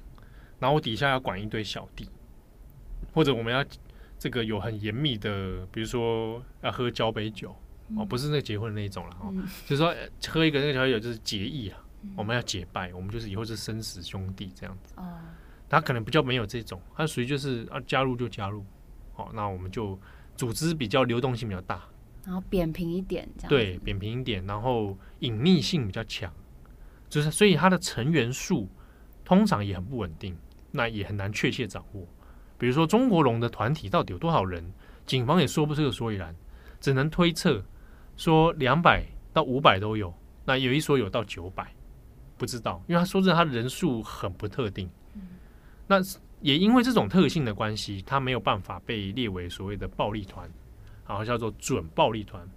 [0.59, 2.07] 然后我底下要管一堆小弟，
[3.13, 3.65] 或者我们要
[4.19, 7.55] 这个有很严密的，比如说要喝交杯酒
[7.95, 9.33] 哦，不是那结婚的那种了哦，
[9.65, 9.95] 就是说
[10.27, 11.81] 喝一个那个交杯酒就是结义啊，
[12.15, 14.93] 我们要结拜，我们就是以后是生死兄弟这样子。
[15.69, 18.65] 他可能比较没有这种，他属于就是啊加入就加入，
[19.15, 19.97] 哦，那我们就
[20.35, 21.81] 组织比较流动性比较大，
[22.25, 26.31] 然后扁平一点这样，对，扁平一点，然后隐匿性比较强。
[27.09, 28.69] 就是，所以它的成员数
[29.25, 30.37] 通常也很不稳定，
[30.71, 32.07] 那也很难确切掌握。
[32.57, 34.63] 比如说中国龙的团体到底有多少人，
[35.05, 36.33] 警方也说不出个所以然，
[36.79, 37.63] 只能推测
[38.15, 39.03] 说两百
[39.33, 40.13] 到五百都有，
[40.45, 41.73] 那有一说有到九百，
[42.37, 44.89] 不知道，因为他说这他人数很不特定。
[45.87, 45.97] 那
[46.39, 50.49] 也因为这种特性的关系，他没有办法被列为所谓的暴力团，
[51.07, 52.47] 然后叫做准暴力团。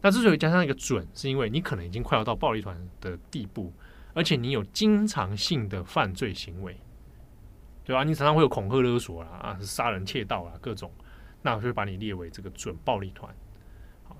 [0.00, 3.72] 那之所以加上一个准，是因为你可能已经快要到暴力团的地步。
[4.14, 6.76] 而且你有经常性的犯罪行为，
[7.84, 8.02] 对吧？
[8.02, 10.90] 你常常会有恐吓勒索啦，啊，杀人窃盗啦，各种，
[11.40, 13.32] 那我就会把你列为这个准暴力团。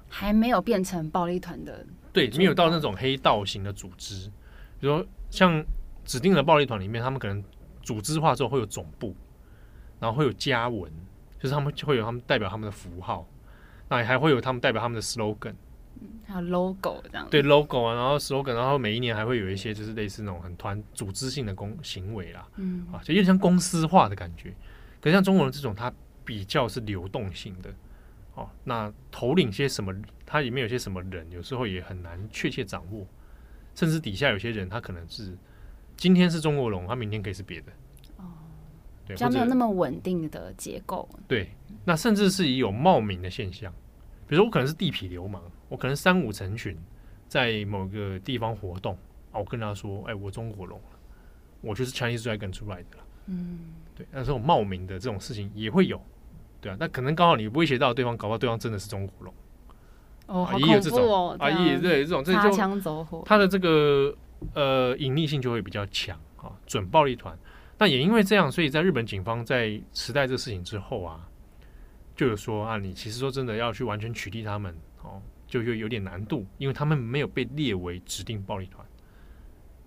[0.08, 4.30] 还没有变成暴力团的，对，没有到那种黑道型的组织。
[4.78, 5.64] 比如说，像
[6.04, 7.42] 指定的暴力团里面，他们可能
[7.82, 9.16] 组织化之后会有总部，
[9.98, 10.92] 然后会有家文，
[11.40, 13.26] 就是他们会有他们代表他们的符号，
[13.88, 15.54] 那还会有他们代表他们的 slogan。
[16.26, 24.54] 还有 logo 这样，对 logo 啊，然后 slogan，然后每一年还会有一些就是类似那种很团组织性的公行为啦，嗯啊，就有点像公司化的感觉。
[25.00, 25.92] 可是像中国人这种，它
[26.24, 27.72] 比较是流动性的
[28.34, 28.48] 哦。
[28.64, 29.92] 那头领些什么，
[30.26, 33.06] 它里面有些什么人，有时候也很难确切掌握。
[33.74, 35.38] 甚至底下有些人，他可能是
[35.96, 37.72] 今天是中国龙，他明天可以是别的
[38.16, 38.24] 哦。
[39.06, 41.08] 对，比较没有那么稳定的结构。
[41.28, 41.52] 对，
[41.88, 43.72] 那甚至是以有冒名的现象，
[44.26, 45.42] 比如说我可能是地痞流氓。
[45.70, 46.76] 我可能三五成群
[47.28, 48.92] 在某个地方活动
[49.32, 50.78] 啊，我跟他说：“哎，我中国龙，
[51.62, 53.58] 我就是 Chinese Dragon 出来的了。”嗯，
[53.94, 55.98] 对，那这种冒名的这种事情也会有，
[56.60, 59.34] 对啊，那可能刚好你威胁到对方，搞不好对方真的是中国龙
[60.26, 64.14] 哦，好恐怖哦，也有这种啊，也对这种这就擦枪走火，他的这个
[64.52, 67.38] 呃隐匿性就会比较强啊，准暴力团。
[67.78, 71.28] 那也因为这样，所以在日本警方在时代这个事情之后啊，
[72.18, 75.22] 就有说啊，你其实说真的要去完全取缔他们哦。
[75.46, 78.86] 就又有点难度，因为他们没有被列为指定暴力团，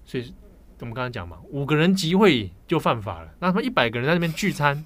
[0.04, 0.34] 所以
[0.80, 3.32] 我们刚才讲嘛，五个人集会就犯法了。
[3.40, 4.84] 那他们一百个人在那边聚餐，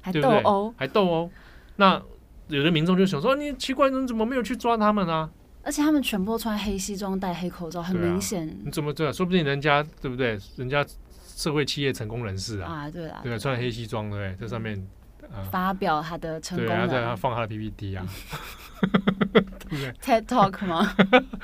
[0.00, 1.28] 还斗殴，还斗殴。
[1.74, 2.00] 那
[2.46, 5.28] 有的民众就想说：“你奇怪，你怎么没有去抓他们啊？”
[5.64, 8.54] 而且他们全部都穿黑西装、戴黑口罩，很明显、啊。
[8.64, 9.10] 你怎么知道？
[9.10, 10.38] 说不定人家对不对？
[10.54, 10.86] 人家
[11.26, 14.46] 社会企业成功人士啊，啊，对啊，对，穿黑西装，对不对？
[14.46, 14.86] 在上面。
[15.50, 18.06] 发表他的成功，对啊，在他放他的 PPT 啊，
[18.80, 20.94] 对不对？TED Talk 吗？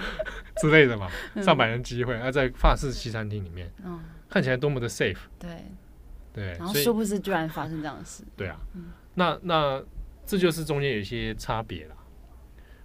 [0.61, 1.09] 之类的嘛，
[1.43, 5.65] 上百人机会，他在法式西餐厅里面，嗯，看起来多么的 safe，对，
[6.33, 8.59] 对，然后殊不知居然发生这样的事，对啊，
[9.15, 9.83] 那那
[10.27, 11.95] 这就是中间有一些差别了。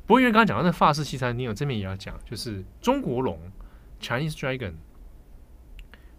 [0.05, 3.39] 不过因为刚刚讲到那法式西餐厅，我这边也要讲，就是中国龙
[3.99, 4.73] Chinese Dragon，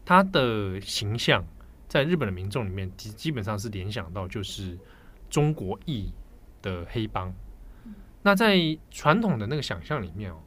[0.04, 1.44] 它的形象。
[1.88, 4.78] 在日本的民众里面，基基本上是联想到就是
[5.30, 6.12] 中国裔
[6.62, 7.32] 的黑帮。
[8.22, 8.56] 那在
[8.90, 10.38] 传统的那个想象里面哦，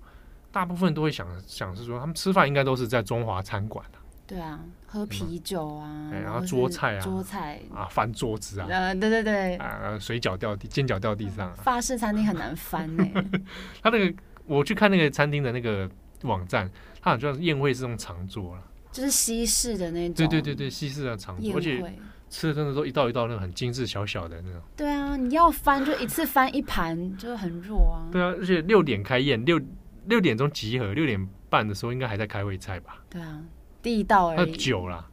[0.52, 3.98] 大部分都会想想是说，他们吃饭应该都是在中华餐馆啊。
[4.28, 11.52] 对啊，喝啤酒啊，然后桌菜啊，桌菜啊，翻桌子啊，呃，对对对，啊，水饺掉地，煎饺掉地上。
[11.56, 13.04] 法式餐厅很难翻呢。
[13.82, 14.14] 他那个，
[14.46, 15.90] 我去看那个餐厅的那个
[16.24, 16.70] 网站，
[17.02, 20.16] 他好像是宴会是用长桌了，就是西式的那种。
[20.16, 21.84] 对对对对，西式的长桌，而且
[22.30, 24.62] 吃的真的都一道一道那种很精致小小的那种。
[24.76, 28.06] 对啊，你要翻就一次翻一盘，就很弱啊。
[28.12, 29.60] 对啊，而且六点开宴，六
[30.06, 33.04] 六点钟集合，六点半的时候应该还在开胃菜吧？
[33.10, 33.42] 对啊。
[33.82, 35.08] 第一道而已，酒啦，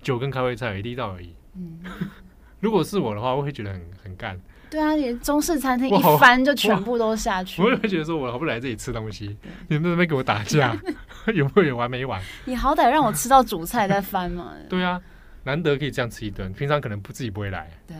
[0.00, 1.34] 酒跟开胃菜第一道而已。
[1.56, 1.80] 嗯，
[2.60, 4.40] 如果是我的话，我会觉得很很干。
[4.72, 7.60] 对啊，连中式餐厅一翻就全部都下去。
[7.60, 9.36] 我也会觉得说，我好不容易来这里吃东西，
[9.68, 10.74] 你们在那边给我打架，
[11.34, 12.18] 有没有完没完？
[12.46, 14.54] 你好歹让我吃到主菜再翻嘛。
[14.70, 14.98] 对啊，
[15.44, 17.70] 难得可以这样吃一顿，平常可能不自己不会来。
[17.86, 17.96] 对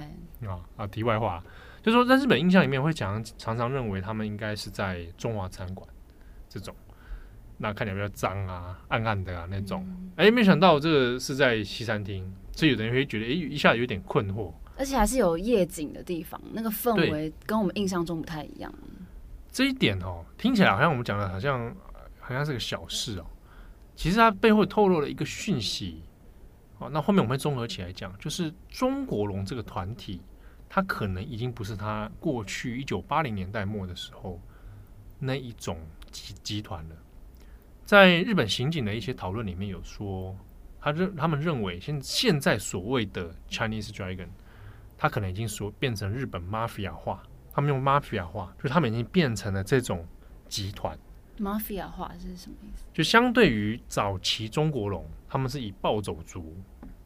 [0.49, 1.43] 啊啊，题外话，
[1.83, 5.87] 就是说在日本印象里面会讲，常常认为他们应该是在中华餐馆
[6.49, 6.75] 这种。
[7.59, 14.51] 那看起来比较脏啊，暗暗的啊那种，哎、嗯，欸，没想到这个是在西餐厅，所以有的人会觉得，哎、欸，一下有点困惑。
[14.77, 18.73] 而且还是有夜景的地方，那个氛围跟我们印象中不太一样。
[19.51, 21.75] 这一点哦，听起来好像我们讲的好像
[22.19, 23.27] 好像是个小事哦，
[23.95, 26.03] 其实它背后透露了一个讯息。
[26.79, 30.21] 哦，那后面我们会综合起来讲，就是中国龙这个团体，
[30.69, 34.41] 它可能已经不是它过去一九八零年代末的时候
[35.19, 35.79] 那一种
[36.11, 36.97] 集集团了。
[37.85, 40.35] 在日本刑警的一些讨论里面有说，
[40.81, 44.29] 他认他们认为现现在所谓的 Chinese Dragon，
[45.03, 47.25] 他可能已经说变成日本 Mafia 化。
[47.53, 50.07] 他们用 Mafia 化，就是他们已经变成了这种
[50.49, 50.97] 集团。
[51.41, 52.85] Mafia 化是什么意思？
[52.93, 56.55] 就相对于早期中国龙，他们是以暴走族，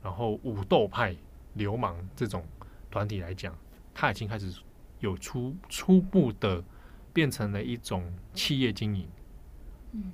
[0.03, 1.17] 然后武斗派、
[1.55, 2.45] 流氓这种
[2.91, 3.57] 团体来讲，
[3.95, 4.55] 他已经开始
[5.01, 6.63] 有初初步的
[7.15, 9.09] 变成了一种企业经营。
[9.93, 10.13] 嗯。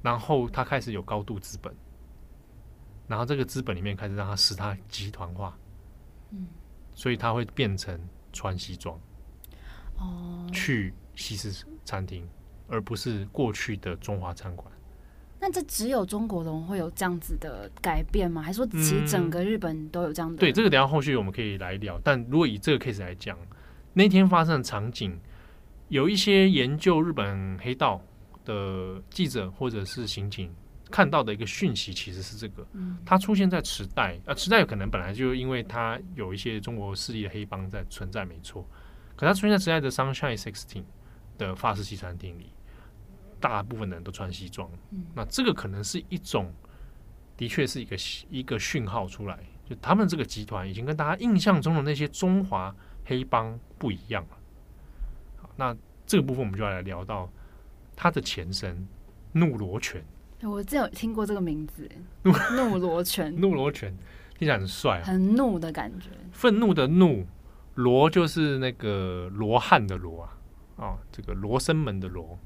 [0.00, 1.74] 然后他开始有高度资本，
[3.08, 5.58] 然后这个资本里面开始让他使他集团化，
[6.30, 6.46] 嗯，
[6.96, 7.96] 所以他会变成
[8.32, 8.98] 穿西装，
[9.98, 12.28] 哦，去西式餐厅，
[12.66, 14.66] 而不是过去的中华餐馆。
[15.38, 18.42] 那这只有中国人会有这样子的改变吗？
[18.42, 20.40] 还是说其实整个日本都有这样的、嗯？
[20.40, 22.00] 对，这个等下后续我们可以来聊。
[22.02, 23.38] 但如果以这个 case 来讲，
[23.92, 25.20] 那天发生的场景，
[25.88, 28.00] 有一些研究日本黑道
[28.46, 30.50] 的记者或者是刑警
[30.90, 32.66] 看到的一个讯息，其实是这个，
[33.04, 38.66] 它出现在池袋啊，池袋有可能本来就因为它有一些中国势力的黑帮在存在，没错。
[39.16, 40.84] 可它出现在池袋的 Sunshine Sixteen
[41.38, 42.50] 的法式西餐厅里，
[43.40, 44.70] 大部分人都穿西装，
[45.14, 46.52] 那这个可能是一种，
[47.36, 47.96] 的确是一个
[48.30, 54.36] 一个讯号出来，就他们这个集团已经跟大家印象中的那些中华黑帮不一样了。
[55.36, 57.30] 好，那这个部分我们就要来聊到。
[57.98, 58.86] 它的前身
[59.32, 60.04] 怒罗拳，
[60.46, 61.88] 我真有听过这个名字。
[62.22, 63.94] 怒怒罗拳，怒罗拳
[64.38, 66.10] 听起来很帅，很怒的感觉。
[66.32, 67.26] 愤怒的怒，
[67.74, 70.36] 罗就是那个罗汉的罗啊，
[70.76, 72.38] 哦，这个罗生门的罗。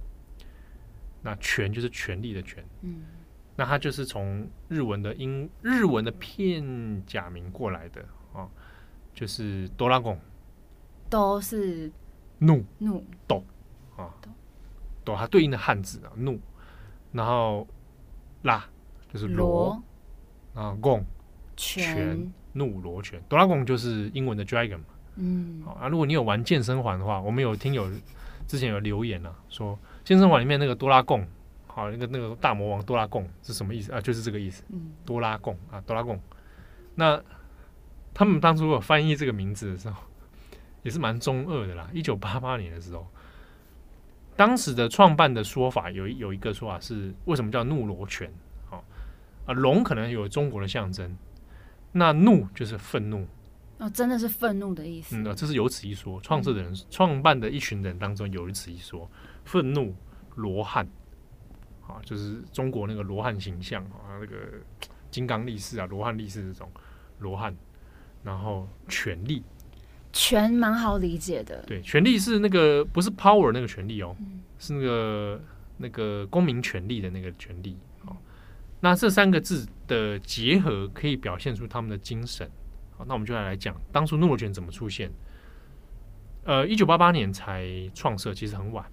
[1.22, 3.02] 那拳就是权力的权，嗯，
[3.54, 8.48] 那它就是从日文的英日文的片假名过来的啊，
[9.12, 10.18] 就是哆啦贡，
[11.10, 11.92] 都是
[12.38, 13.44] 怒怒斗
[13.96, 14.08] 啊。
[15.04, 16.40] 斗它对应的汉字啊，怒，
[17.12, 17.68] 然后
[18.42, 18.64] 拉
[19.12, 19.82] 就是罗，
[20.54, 21.04] 然后贡
[21.56, 24.84] 拳，怒罗拳，哆啦贡就是英文的 dragon 嘛，
[25.16, 27.90] 嗯，好啊，如果你有玩健身环的话，我们有听友
[28.46, 31.26] 之前有留言啊，说健身环里面那个哆啦贡，
[31.66, 33.92] 好，那个那个大魔王哆啦贡是什么意思？
[33.92, 34.00] 啊？
[34.00, 36.18] 就是这个意思，嗯，哆啦贡啊，哆啦贡，
[36.94, 37.20] 那
[38.14, 40.02] 他们当初有翻译这个名字的时候，
[40.82, 43.06] 也是蛮中二的啦，一九八八年的时候。
[44.40, 48.32] 当时的创办的说法有有一个说法是，为什么叫怒罗拳？
[48.70, 48.82] 好
[49.44, 51.14] 啊，龙可能有中国的象征，
[51.92, 53.26] 那怒就是愤怒
[53.76, 55.14] 哦，真的是愤怒的意思。
[55.14, 59.06] 嗯，这是有此一说，创设的人、创、嗯、办的一群人当中有此一说，
[59.44, 59.94] 愤怒
[60.36, 60.88] 罗汉，
[61.86, 64.36] 啊，就是中国那个罗汉形象啊，那个
[65.10, 66.72] 金刚力士啊，罗汉力士这种
[67.18, 67.54] 罗汉，
[68.24, 69.44] 然后权力。
[70.12, 75.40] 权蛮好理解的，对，权力是那个不是 power 那个权力哦，嗯、是那个
[75.76, 78.16] 那个公民权利的那个权利哦。
[78.80, 82.50] 那这三个字的结合可以表现出他们的精神。
[82.96, 85.10] 好，那我们就来来讲，当初怒罗拳怎么出现？
[86.44, 88.84] 呃，一九八八年才创设，其实很晚。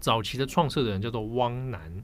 [0.00, 2.02] 早期的创设的人叫做汪楠，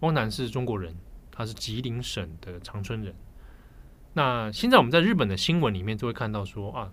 [0.00, 0.92] 汪楠是中国人，
[1.30, 3.14] 他是吉林省的长春人。
[4.14, 6.92] 那现在我们在日本的新闻里面就会看到说啊。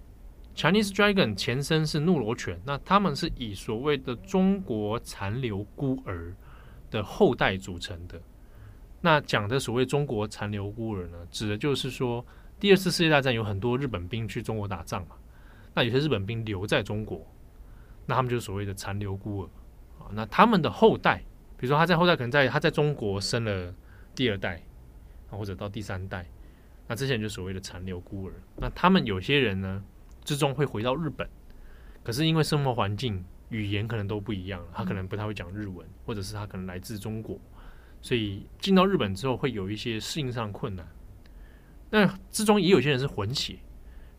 [0.57, 6.33] Chinese Dragon 前身是怒罗犬，那他们是以所谓的中国残留孤儿
[6.89, 8.19] 的后代组成的。
[8.99, 12.25] 那讲的所谓中国残留孤儿呢，指的就是说，
[12.59, 15.15] 第二次世界大战有很多日本兵去中国打仗嘛，
[15.75, 17.23] 那有些日本兵留在中国，
[18.07, 19.49] 那他们就是所谓的残留孤儿
[19.99, 20.09] 啊。
[20.11, 21.17] 那他们的后代，
[21.55, 23.71] 比如说他在后代可能在他在中国生了
[24.15, 24.59] 第二代，
[25.29, 26.25] 或者到第三代，
[26.87, 28.33] 那这些人就所谓的残留孤儿。
[28.55, 29.83] 那他们有些人呢，
[30.27, 31.25] 最终会回到日本，
[32.03, 37.39] 可是因为生活环境、语言可能都不一样，他可能不太会讲日文，或者是他可能来自中国。
[38.01, 40.85] 所以进到日本之后，会有一些适应上的困难。
[41.89, 43.53] 那之中也有些人是混血，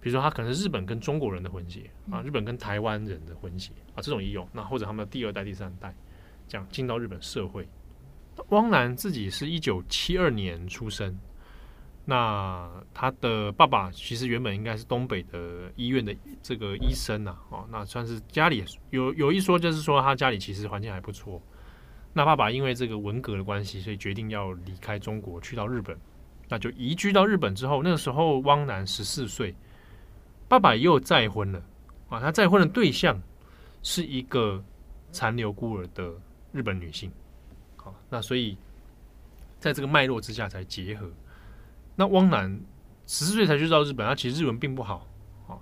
[0.01, 4.49] 比如说他可能是日本跟中国人的混血啊，日本跟台湾人的混血啊，这种也有。
[4.55, 5.95] 那或者他们的第二代、第三代
[6.49, 7.69] 这样进到日本社会。
[8.49, 11.19] 汪楠自己是一九七二年出生，
[12.11, 21.39] 那他的爸爸其实原本应该是东北的医院的这个医生呐，哦，那算是家里有有一说，就是说他家里其实环境还不错。
[22.15, 25.99] 那爸爸因为这个文革的关系，所以决定要离开中国，去到日本。
[26.49, 29.55] 那就移居到日本之后，那个时候汪楠十四岁，
[30.49, 31.63] 爸爸又再婚了
[32.09, 32.19] 啊。
[32.21, 33.21] 他再婚的对象
[33.83, 34.65] 是一个
[35.13, 36.11] 残留孤儿的
[36.53, 37.13] 日本女性。
[37.77, 38.57] 好，那所以
[39.59, 41.07] 在这个脉络之下才结合。
[41.99, 42.59] 那汪楠
[43.07, 45.07] 十四岁才去到日本，他其实日文并不好
[45.49, 45.59] 啊。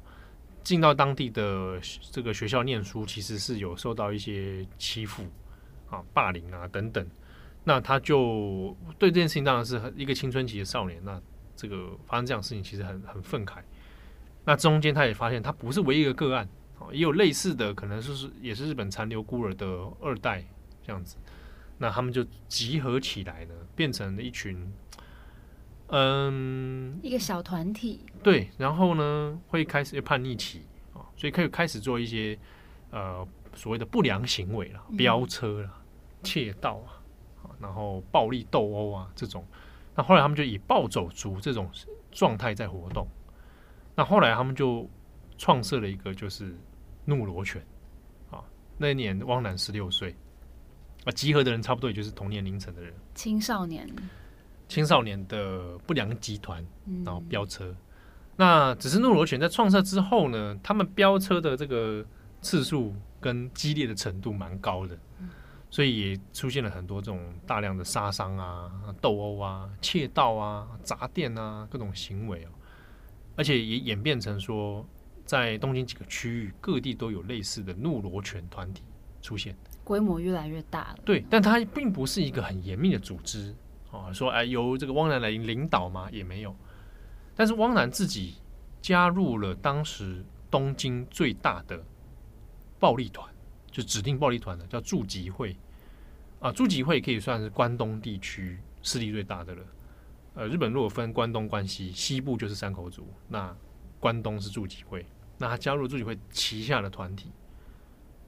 [0.63, 1.81] 进到当地的
[2.13, 5.25] 这个学校念书，其实是有受到一些欺负。
[5.89, 7.07] 啊，霸凌啊等等，
[7.63, 11.23] 那他就对这件事情当然是一个青春期的少年，那
[11.55, 13.59] 这个发生这样的事情其实很很愤慨。
[14.45, 16.49] 那中间他也发现他不是唯一一个个案，
[16.91, 19.65] 也有类似的，可能就是也是日本残留孤儿的
[20.01, 20.45] 二代
[20.83, 21.17] 这样子。
[21.79, 24.59] 那他们就集合起来呢，变成了一群，
[25.89, 28.05] 嗯，一个小团体。
[28.23, 30.63] 对，然后呢会开始叛逆期
[30.95, 32.39] 啊，所以可以开始做一些
[32.91, 33.27] 呃。
[33.55, 35.71] 所谓的不良行为了，飙车了、
[36.23, 36.75] 窃盗
[37.43, 39.43] 啊，然后暴力斗殴啊这种，
[39.95, 41.67] 那后来他们就以暴走族这种
[42.13, 43.09] 状态在活动。
[43.95, 44.87] 那后来他们就
[45.39, 46.55] 创设了一个就是
[47.07, 47.65] 怒罗犬
[48.31, 48.45] 啊。
[48.77, 50.15] 那一年汪楠十六岁
[51.07, 53.89] 啊，集合的人差不多也就是同年龄层的人，青少年，
[54.69, 56.65] 青少年的不良集团，
[57.05, 57.67] 然后飙车。
[57.67, 57.77] 嗯、
[58.37, 62.05] 那只是怒罗犬在创设之后呢，他们飙车的这个
[62.41, 62.95] 次数。
[63.19, 64.97] 跟激烈的程度蛮高的，
[65.69, 72.49] 所以也出现了很多这种大量的杀伤啊、斗殴啊、窃盗啊、砸店啊各种行为哦，
[73.35, 74.87] 而且也演变成说，
[75.25, 78.85] 在东京几个区域各地都有类似的怒罗犬团体
[79.23, 80.99] 出现，规模越来越大了。
[81.05, 83.53] 对，但它并不是一个很严密的组织
[84.01, 86.09] 啊，说哎由这个汪楠来领导吗？
[86.13, 86.55] 也没有。
[87.35, 88.37] 但是汪楠自己
[88.81, 91.83] 加入了当时东京最大的。
[92.79, 93.27] 暴力团
[93.71, 95.57] 就指定暴力团的叫驻吉会
[96.41, 99.63] 啊，驻吉会可以算是关东地区势力最大的了。
[100.35, 103.57] 呃，日本如果分关东、关西，西部就是山口组，那
[103.99, 105.07] 关东是驻吉会。
[105.39, 107.31] 那他加入驻吉会旗下的团体，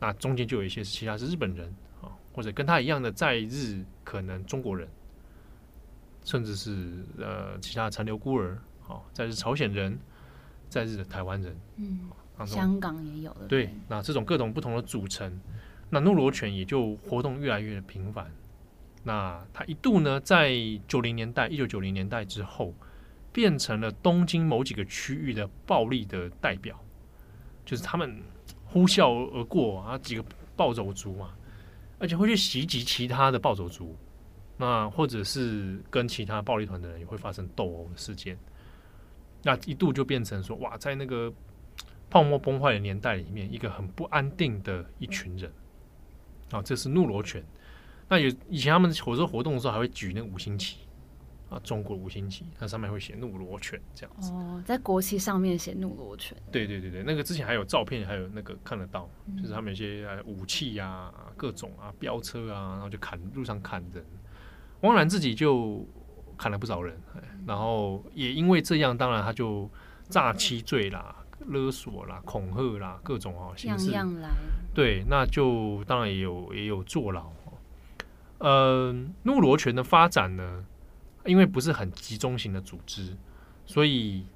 [0.01, 1.69] 那中间就有一些其他是日本人
[2.01, 4.89] 啊，或者跟他一样的在日可能中国人，
[6.25, 9.99] 甚至是呃其他残留孤儿好，再是朝鲜人，
[10.69, 12.11] 在日的台湾人，嗯。
[12.47, 15.41] 香港也有的，对，那这种各种不同的组成，
[15.91, 18.31] 那怒罗犬也就活动越来越频繁。
[19.03, 20.55] 那它一度呢，在
[20.87, 22.73] 九零年代，一九九零年代之后，
[23.33, 26.79] 变成了东京某几个区域的暴力的代表，
[27.65, 28.23] 就是他们
[28.65, 31.31] 呼啸而过啊，几个暴走族嘛，
[31.99, 33.97] 而且会去袭击其他的暴走族，
[34.59, 38.37] 那或者是跟其他暴力团的人也会发生斗殴的事件。
[39.43, 41.33] 那一度就变成说，哇，在那个。
[42.11, 45.53] 泡沫崩坏的年代里面，一个很不安定的一群人，
[46.51, 47.45] 啊，这是怒罗犬。
[48.09, 50.79] 那有以前他们火车活动的时候，还会举那个五星旗，
[51.51, 54.33] 啊，中国五星旗，它上面会写怒罗犬这样子。
[54.33, 56.35] 哦，在国旗上面写怒罗犬。
[56.51, 64.03] 对对对对，那个之前还有照片，还有那个看得到，就是他们有些武器呀、啊，各种啊，飙车啊，然后就砍路上砍人。
[64.81, 65.87] 汪然自己就
[66.37, 66.99] 砍了不少人，
[67.47, 69.71] 然后也因为这样，当然他就
[70.09, 71.15] 诈欺罪啦。
[71.47, 74.29] 勒索啦、恐吓啦，各种哦形式，样样来。
[74.75, 77.33] 对，那就当然也有也有坐牢。
[78.39, 80.65] 呃，怒罗拳的发展呢，
[81.25, 83.17] 因为不是很集中型的组织，
[83.65, 84.27] 所以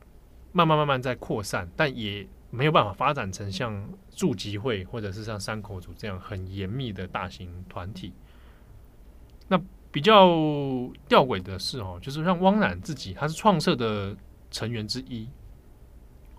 [0.52, 8.14] 慢慢慢慢在扩散，但也没有办法发展成像驻集会或者是像山口组这样很严密的大型团体。
[9.48, 9.60] 那
[9.92, 10.26] 比较
[11.06, 14.16] 吊诡的是哦，就是像汪冉自己，他是创设的
[14.50, 15.28] 成员之一。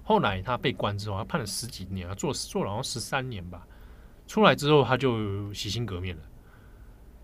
[0.04, 3.66] 后来他被关之后，他判了十几年，他坐坐了好像十三年吧。
[4.28, 6.24] 出来之后，他就洗心革面了，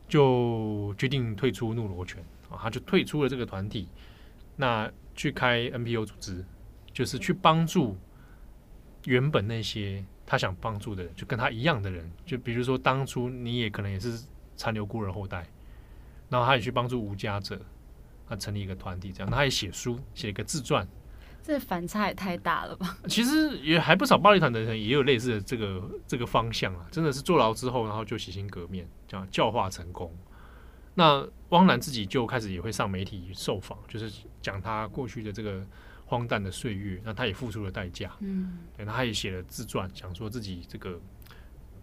[0.07, 3.89] 就决定退出怒罗拳啊，他就退出了这个团体，
[4.55, 6.45] 那去开 NPO 组织，
[6.93, 7.97] 就是去帮助
[9.05, 14.21] 原本那些他想帮助的人，就跟他一样的人，就比如说当初你也可能也是
[14.55, 15.47] 残留孤儿后代，
[16.30, 17.59] 然后他也去帮助无家者，
[18.27, 20.88] 他成立一个团体，这样他也写书，写一个自传。
[21.41, 22.97] 这反差也太大了吧！
[23.07, 30.15] 其实也还不少暴力团的人也有类似的这个这个方向啊，真的是坐牢之后，然后就洗心革面，这样教化成功。
[30.93, 34.11] 那汪楠自己就开始也会上媒体受访，就是
[34.41, 35.65] 讲他过去的这个
[36.05, 38.11] 荒诞的岁月，那他也付出了代价。
[38.19, 40.99] 嗯，对，那他也写了自传，讲说自己这个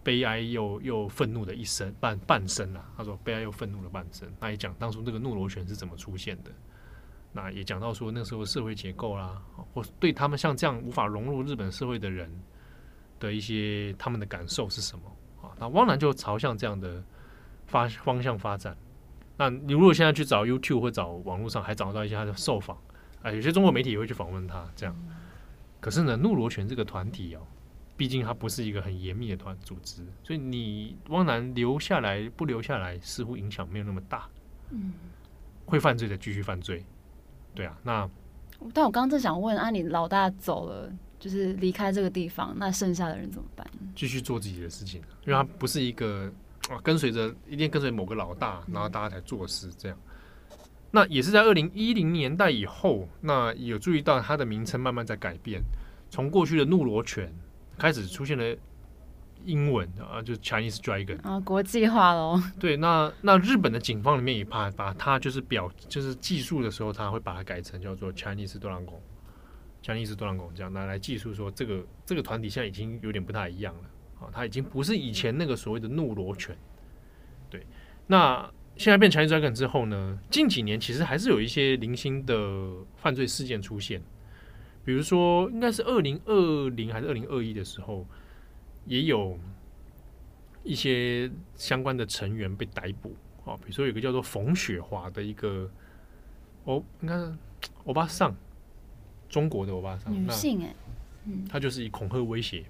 [0.07, 2.89] 悲哀又又愤怒的一生半半生啊。
[2.95, 6.51] 他说悲哀又愤怒的半生，那也讲当初那个怒螺旋是怎么出现的。
[7.33, 9.41] 那也讲到说，那时候社会结构啦，
[9.73, 12.31] 或对他们像这样无法融入日本社会的人
[13.19, 15.03] 的一些他们的感受是什么
[15.41, 15.51] 啊？
[15.59, 17.03] 那汪楠就朝向这样的
[17.65, 18.77] 发方向发展。
[19.35, 22.77] 那你如果现在去找 YouTube 或找网络上，还找到一些他的受访，
[23.21, 24.95] 啊，有些中国媒体也会去访问他这样。
[25.81, 27.41] 可是呢，怒螺旋这个团体哦，
[27.97, 34.29] 毕竟它不是一个很严密的团组织，所以你汪楠留下来不留下来，似乎影响没有那么大。
[34.69, 34.93] 嗯，
[35.65, 36.85] 会犯罪的继续犯罪。
[37.55, 38.07] 对啊，那
[38.71, 43.65] 但我刚刚正想问啊，你老大走了，就是离开这个地方，那剩下的人怎么办？
[43.95, 46.31] 继续做自己的事情，因为他不是一个
[46.69, 49.97] 啊，跟随着一定跟随某个老大，然后大家才做事这样。
[50.91, 55.61] 那也是在二零一零年代以后，那有注意到他的名称慢慢在改变，
[56.09, 57.33] 从过去的怒罗拳
[57.77, 58.57] 开始出现了。
[59.45, 62.41] 英文啊，就是 Chinese Dragon 啊，国际化喽。
[62.59, 68.99] 对，那那日本的警方里面也怕把它就是表就是技术的时候，他会把它改成叫做 Chinese 多朗贡
[69.81, 73.81] ，Chinese 多朗贡这样拿来记述说这个这个团体现在已经有点不太一样了
[74.19, 76.57] 啊，他已经不是以前那个所谓的怒罗拳。
[77.49, 77.65] 对，
[78.07, 82.59] 那现在变 Chinese Dragon 之后呢，近几年其实还是有一些零星的
[82.97, 84.01] 犯罪事件出现，
[84.87, 88.07] 比如说应该是二零二零还是二零二一的时候。
[88.89, 89.37] 也有
[90.63, 93.13] 一些相关的成员被逮捕
[93.43, 95.69] 啊，比如说有个叫做冯雪华的一个，
[96.63, 97.35] 哦，应该是
[97.83, 98.33] 欧巴桑，
[99.27, 100.73] 中国的欧巴桑，女性哎，
[101.49, 102.63] 她就是以恐吓威胁，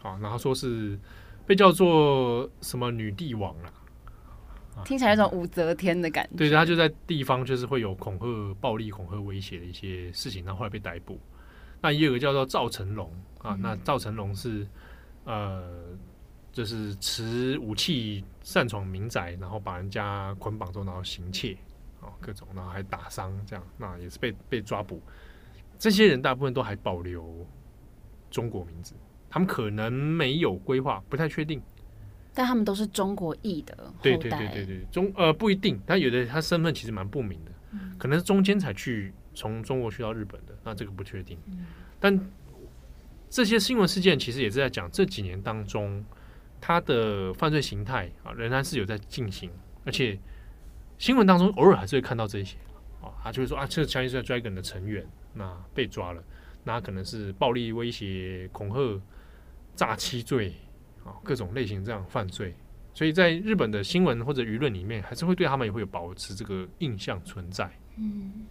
[0.00, 0.98] 啊，然后说是
[1.46, 6.36] 被叫做什么女帝王啊，听起来有种武则天的感觉。
[6.38, 11.20] 对，他就在地方就是会有恐吓、暴力恐吓威胁的一些事情，然后后来被逮捕。
[11.80, 14.66] 那也有个叫做赵成龙啊，那赵成龙是。
[15.24, 15.62] 呃，
[16.50, 21.56] 就是持武器擅闯民宅，然后把人家捆绑之后，然后行窃
[22.00, 25.00] 啊，各种，然后还打伤，这样，那也是被被抓捕。
[25.78, 27.46] 这些人大部分都还保留
[28.30, 28.94] 中国名字，
[29.28, 31.62] 他们可能没有规划，不太确定。
[32.32, 33.92] 但他们都是中国裔的。
[34.02, 41.38] 对对对对对，中呃不一定，但有的他身份其实蛮不明的，嗯、可能是中间才去从中国去到日本的，那这个不确定。
[41.46, 41.64] 嗯、
[41.98, 42.30] 但
[43.30, 46.04] 这些新闻事件其实也是在讲这几年当中，
[46.60, 49.50] 他的犯罪形态啊仍然是有在进行，
[49.86, 50.18] 而且
[50.98, 52.58] 新闻当中偶尔还是会看到这些
[53.00, 56.22] 啊，他就会说啊，这个 Chinese Dragon 的成员那被抓了，
[56.64, 59.00] 那可能是暴力威胁、恐吓、
[59.74, 60.52] 诈欺罪
[61.02, 62.54] 啊，各种类型这样犯罪，
[62.92, 67.70] 所以在日本的新闻或者舆论里面，还是会对他们也会有保持这个印象存在。
[67.96, 68.46] 嗯，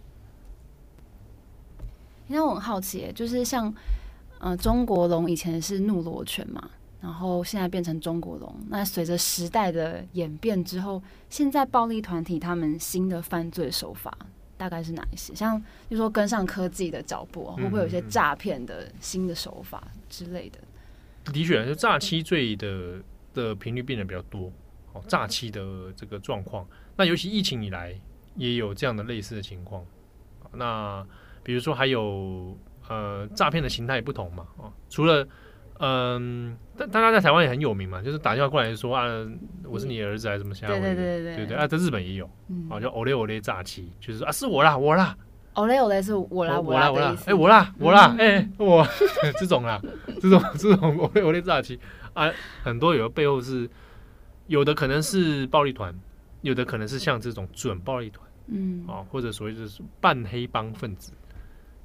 [2.30, 3.72] 那我很好奇，就是像。
[4.42, 6.70] 呃，中国龙以前是怒罗犬嘛，
[7.02, 8.50] 然后现在变成中国龙。
[8.70, 14.16] 那随着时代的演变之后，现在暴力团体他们新的犯罪手法
[14.56, 15.34] 大概是哪一些？
[15.34, 20.58] 像就说跟上科技的脚步，会不会有一些诈骗的新的手法之类的？
[21.30, 22.94] 的确，就诈欺罪的
[23.34, 24.50] 的频率变得比较多，
[24.94, 26.66] 哦，诈欺的这个状况。
[26.96, 27.94] 那尤其疫情以来，
[28.36, 29.84] 也有这样的类似的情况。
[30.54, 31.06] 那
[31.42, 32.56] 比如说还有。
[32.88, 35.24] 呃，诈骗的形态不同嘛，哦，除了
[35.78, 39.04] 嗯，大、呃、大家在台湾也很有名嘛，就是打电话过来说啊，
[39.62, 45.16] 我是你儿子还是什么相关的，对对对对对对啊，在日本也有，嗯、啊，叫欧雷欧雷诈欺，就是说啊，是我啦，我啦，
[45.52, 48.84] 欧雷欧雷是我啦，我啦，我啦，哎，我啦，我啦，哎，我
[49.38, 49.80] 这种啦，
[50.20, 51.78] 这种 这种欧雷欧雷诈欺
[52.12, 52.28] 啊，
[52.64, 53.70] 很多有的背后是
[54.48, 55.94] 有的可能是暴力团，
[56.42, 61.12] 有的可能是像这种准暴力团，嗯，啊，或者所谓就是半黑帮分子。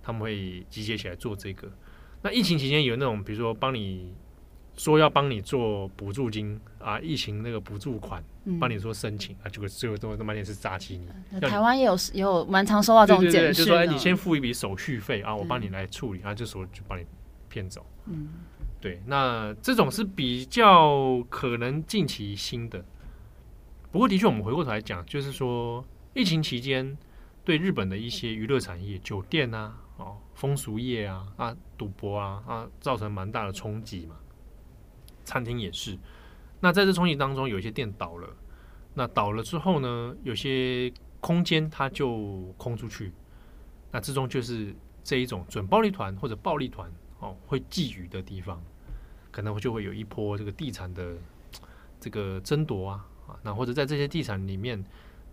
[0.06, 1.68] 他们会集结起来做这个。
[2.22, 4.14] 那疫情期间有那种，比如说帮你
[4.78, 8.24] 说要帮你做补助金啊，疫情那个补助款，
[8.60, 11.40] 帮你说申请啊，结果最后都他妈的是诈欺你。
[11.40, 17.06] 台湾也有也有蛮常收到这种简讯，就是说哎，你先付一笔手续费啊，我帮你来处理，然后这时候就帮你
[17.50, 17.86] 骗走。
[18.06, 18.30] 嗯，
[18.80, 22.84] 对，那这种是比较可能近期新的。
[23.92, 26.98] 不过的确，我们回过头来讲，就是说疫情期间
[27.46, 34.16] 对日本的一些娱乐产业、酒店啊、哦风俗业啊、啊赌博啊啊造成蛮大的冲击嘛。
[35.24, 35.98] 餐厅也是。
[36.60, 38.30] 那在这冲击当中，有一些店倒了。
[38.94, 43.12] 那倒了之后呢，有些空间它就空出去。
[43.92, 44.74] 那之中就是
[45.04, 48.62] 这一种准暴力团或者暴力团哦，会觊觎的地方，
[49.32, 51.16] 可能就会有一波这个地产的
[52.00, 54.84] 这个争夺啊啊，那或者在这些地产里面，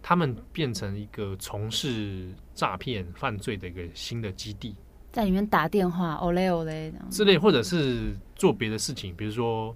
[0.02, 4.74] 他们变成一个从事诈骗犯罪的一个新的基地，
[5.12, 9.74] 在里面打电话哦嘞哦嘞之类，或者是做别的事情，比如说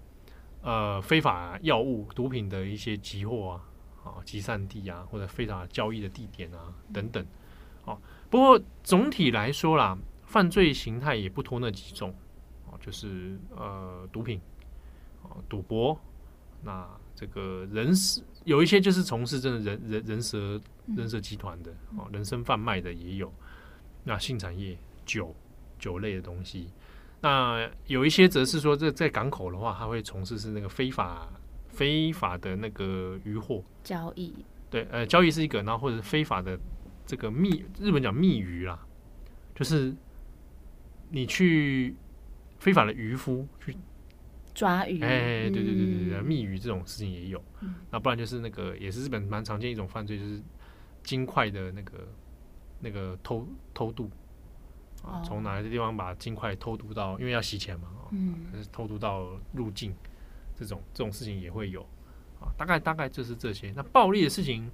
[0.63, 3.63] 呃非法药物、毒品的一些集货啊。
[4.07, 7.27] 啊，集散地啊，或者非法交易的地点啊，等等。
[7.87, 7.99] 哦，
[8.31, 12.15] 不过总体来说啦，犯罪形态也不脱那几种。
[12.71, 14.41] 哦，就是呃，毒品，
[15.25, 15.99] 哦，赌博，
[16.63, 20.59] 那这个人是有一些就是从事真的人人人蛇
[20.97, 23.31] 人蛇集团的，哦，人身贩卖的也有。
[24.05, 25.37] 那性产业，酒
[25.79, 26.69] 酒类的东西。
[27.21, 31.29] 那有一些则是说，这在港口的话，他会从事是那个非法。
[31.69, 34.33] 非法的那个渔获交易，
[34.71, 36.59] 对，呃，交易是一个，然后或者非法的
[37.05, 38.79] 这个密，日本讲密渔啦，
[39.55, 39.95] 就是
[41.11, 41.95] 你去
[42.59, 43.77] 非法的渔夫去
[44.57, 50.43] 抓鱼，哎，对对对对对，密鱼这种事情也有，嗯、那不然就是那个也是日本蛮常见一种犯罪，就是
[51.03, 52.09] 金块的那个
[52.81, 54.11] 那个偷偷渡。
[55.05, 59.95] 啊，从哪个地方把金块偷渡到，因为要洗钱嘛，嗯，偷渡到入境。
[60.57, 61.83] 这种这种事情也会有。
[62.41, 63.73] 啊，大概大概就是这些。
[63.77, 64.69] 那暴力的事情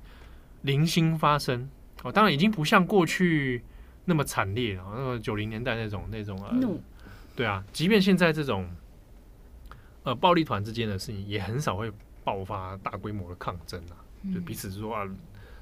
[0.62, 1.68] 零星发生。
[2.04, 3.62] 哦，当然已经不像过去
[4.06, 6.56] 那么惨烈了，那个九零年代那种那种啊
[7.36, 8.70] 对啊，即便现在这种
[10.04, 11.90] 呃暴力团之间的事情也很少会
[12.24, 13.96] 爆发大规模的抗争啊，
[14.34, 15.08] 就彼此说啊，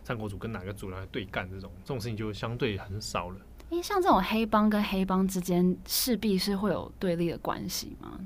[0.02, 3.36] 三国组跟哪个组来对干这种这种事情就相对很少了。
[3.70, 8.18] 因为像这种黑帮跟黑帮之间势必是会有对立的关系吗？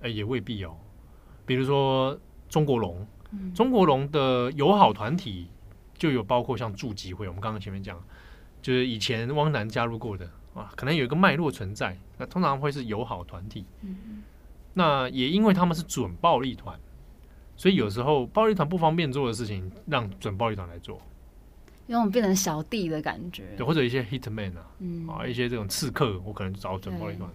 [0.00, 0.74] 哎，也未必哦。
[1.44, 3.06] 比如说中国龙，
[3.54, 5.48] 中国龙的友好团体
[5.98, 8.02] 就有包括像驻吉会，我们刚刚前面讲，
[8.62, 11.96] 就是以前汪楠加入过的啊，可能有一个脉络存在。
[12.16, 13.66] 那通常会是友好团体，
[14.78, 16.78] 那也因为他们是准暴力团，
[17.56, 21.00] 所以有时候暴力团不方便做的事情，让准暴力团来做，
[21.86, 23.54] 因为我们变成小弟的感觉。
[23.56, 24.66] 对，或者一些 hitman 啊，
[25.08, 27.26] 啊，一些这种刺客，我可能找准暴力团。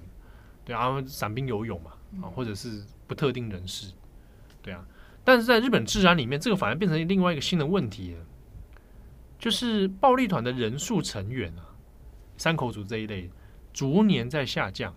[0.64, 3.92] 对啊，散兵游泳嘛，啊，或者是不特定人士。
[4.62, 4.86] 对啊，
[5.24, 8.24] 但是在日本治安里面，这个反而变成另外一个新的问题了，
[9.40, 11.74] 就是暴力团的人数成员啊，
[12.38, 13.32] 山口组这一类
[13.74, 14.94] 逐年在下降。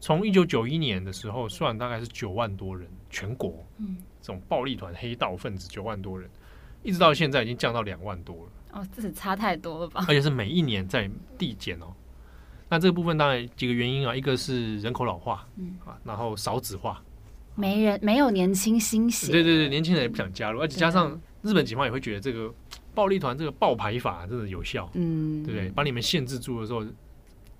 [0.00, 6.28] 从一九九一年的时候算，大概是九万多人，全国，嗯，这种暴力团黑道分子九万多人，
[6.82, 8.80] 一直到现在已经降到两万多了。
[8.80, 10.04] 哦，这是差太多了吧？
[10.08, 11.92] 而且是每一年在递减哦。
[12.68, 17.02] 那这个部分当然几个原因啊，一个是人口老化，嗯啊，然后少子化。
[17.56, 19.30] 没人，没有年轻新血。
[19.30, 22.50] 对对对，年轻人也不想加入，而且加上日本警方也会觉得这个
[22.94, 25.68] 暴力团这个爆牌法真的有效，嗯，对不对？
[25.70, 26.82] 把你们限制住的时候，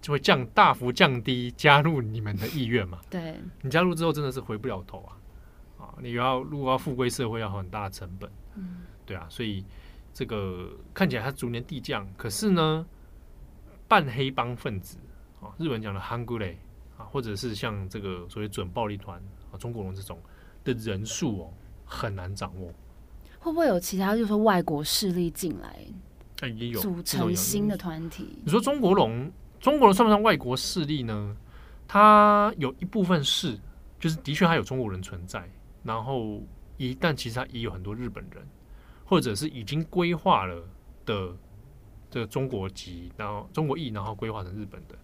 [0.01, 3.01] 就会降大幅降低加入你们的意愿嘛。
[3.11, 5.17] 对，你加入之后真的是回不了头啊！
[5.79, 8.31] 啊，你要如果要复归社会，要很大的成本。
[8.55, 9.65] 嗯，对啊，所以
[10.13, 12.87] 这个看起来它逐年递降，可是呢，
[13.87, 14.99] 半黑帮分子
[15.41, 16.55] 啊，日本讲的半グレ
[16.97, 19.21] 啊，或者是像这个所谓准暴力团。
[19.53, 20.17] 啊，中国龙这种
[20.63, 21.53] 的人数哦，
[21.85, 22.73] 很难掌握。
[23.41, 25.77] 会不会有其他，就是说外国势力进来？
[26.43, 28.39] 哎，也有组成新的团体。
[28.45, 29.31] 你说中国龙，
[29.61, 31.37] 中国人算不算外国势力呢？
[31.87, 33.59] 它有一部分是，
[33.99, 35.49] 就是的确还有中国人存在。
[35.85, 36.43] 然后
[36.77, 38.45] 一旦其实它也有很多日本人，
[39.05, 40.67] 或者是已经规划了
[41.05, 41.37] 的
[42.11, 44.99] 这个中国籍，然后中国裔，然后规划成日本的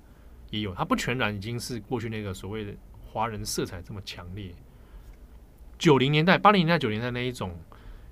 [0.50, 0.74] 也有。
[0.74, 2.74] 它不全然已经是过去那个所谓的。
[3.08, 4.54] 华人色彩这么强烈，
[5.78, 7.58] 九零年代、八零年代、九零年代那一种，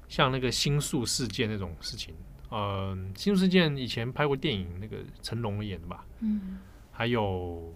[0.08, 2.14] 像那个新宿事件那种事情，
[2.54, 6.58] 呃，新宿事件以前拍过电影，那个成龙演的吧，嗯，
[6.92, 7.74] 还有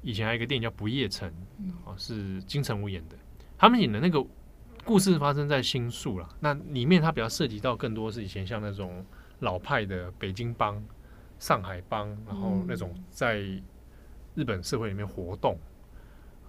[0.00, 1.30] 以前还有一个电影叫《不夜城》，
[1.86, 3.16] 啊，是金城武演的，
[3.58, 4.24] 他们演的那个
[4.82, 9.04] 故事发生在新宿了，那里面它比较涉及到更多是以前像那种
[9.40, 10.82] 老派的北京帮、
[11.38, 13.40] 上海帮，然后那种在
[14.34, 15.58] 日本社会里面活动。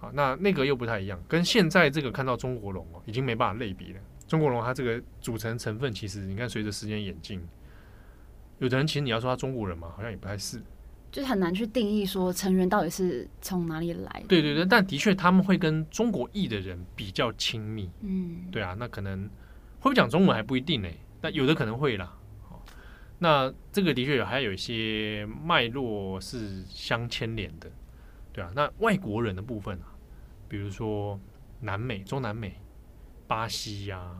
[0.00, 4.00] 啊，那那个又不太一样，跟现在这个看到中国龙哦，已经没办法类比了。
[4.30, 7.42] 中国龙它这个组成成分，其实你看随着时间演进，
[8.60, 10.62] 有的人其实你要说他中国人嘛，好像也不太是。
[11.10, 14.28] 就是很难去定义说成员到底是从哪里来的。
[14.28, 17.90] 对对对，但的确他们会跟中国裔的人比较亲密。
[18.02, 19.24] 嗯，对啊，那可能
[19.80, 20.88] 会不会讲中文还不一定呢，
[21.20, 22.16] 但有的可能会啦。
[23.18, 27.68] 那这个的确有还有一些脉络是相牵连的，
[28.32, 28.52] 对啊。
[28.54, 29.90] 那外国人的部分啊，
[30.48, 31.18] 比如说
[31.58, 32.54] 南美、中南美、
[33.30, 34.18] 巴西呀、啊，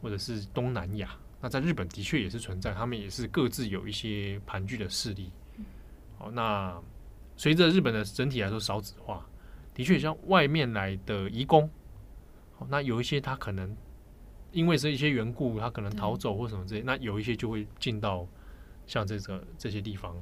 [0.00, 1.10] 或者是东南亚，
[1.40, 5.32] 那在日本的确也是存在，他们也是各自有一些盘踞的势力。
[6.16, 6.80] 好，那
[7.36, 9.26] 随着日本的整体来说少子化，
[9.74, 11.68] 的确像外面来的移工，
[12.56, 13.76] 好，那有一些他可能。
[14.52, 18.28] 因为是一些缘故，他可能逃走或什么之类，那有一些就会进到
[18.86, 20.14] 像这个这些地方。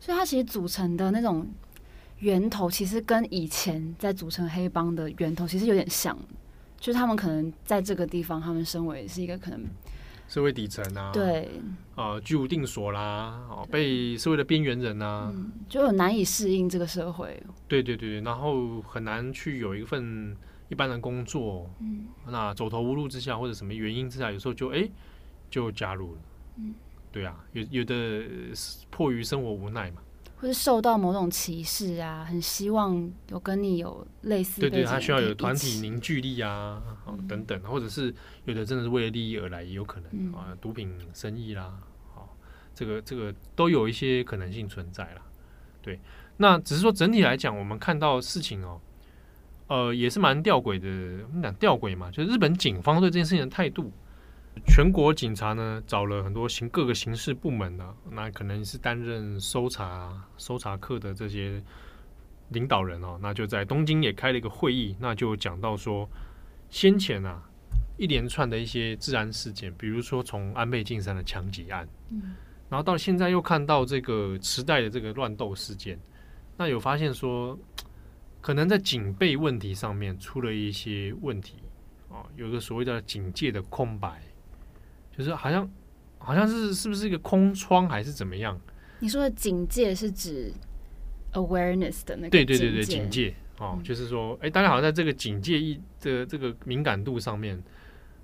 [0.00, 1.46] 所以它其实组成的那种
[2.20, 6.18] 源头，其实跟以前在组成黑帮的源头其实有点像，
[6.84, 9.64] 就是他们可能在这个地方，他们身为是一个可能
[10.28, 11.48] 社会底层啊，对，
[11.94, 17.42] 啊、呃，居无定所啦，哦，被社会的边缘人啊、嗯，就很难以适应这个社会。
[17.66, 20.36] 对对对，然后很难去有一份。
[20.70, 24.90] 一般的工作，嗯，那走投无路之下，或者什么原因之下，有时候就哎、欸，
[25.50, 26.20] 就加入了，
[26.56, 26.74] 嗯，
[27.12, 28.24] 对啊，有有的
[28.90, 30.00] 迫于生活无奈嘛，
[30.44, 38.14] 或是受到某种歧视啊，很希望有跟你有类似的，对对，他需要有团体凝聚力啊，嗯、等等，或者是
[38.44, 41.72] 有的真的是为了利益而来，也有可能、嗯、啊，毒品生意啦，
[42.12, 42.36] 好，
[42.74, 45.22] 这个这个都有一些可能性存在啦，
[45.80, 45.98] 对，
[46.36, 48.78] 那只是说整体来讲，我们看到事情哦。
[49.66, 50.86] 呃，也是蛮吊诡的。
[51.26, 53.90] 我们讲吊诡嘛，就是日本警方对这件事情的态度。
[54.66, 61.62] 全国警察呢，找了很多刑各个刑事部门的，那可能是担任搜查搜查课的这些
[62.48, 66.08] 领导人哦，那就在东京也开了一个会议，那就讲到说，
[66.70, 67.42] 先前啊
[67.96, 72.34] 一连串的一些治安事件，比如说从安倍晋三的枪击案，嗯，
[72.68, 75.98] 然后到现在又看到这个时代的这个乱斗事件，
[76.56, 77.58] 那有发现说。
[78.40, 81.54] 可能在警备问题上面出了一些问题
[82.10, 84.20] 啊，有个所谓的警戒的空白，
[85.16, 85.70] 就是好像
[86.18, 88.58] 好像是是不是一个空窗还是怎么样？
[88.98, 90.52] 你说的警戒是指
[91.32, 92.30] awareness 的那个？
[92.30, 97.62] 对对对对，警戒哦，就是说，哎，大家好像在这个警戒一的这个敏感度上面，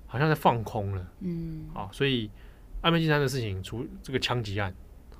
[0.07, 2.29] 好像在放空了，嗯，啊，所以
[2.81, 4.73] 安倍晋三的事情，除这个枪击案，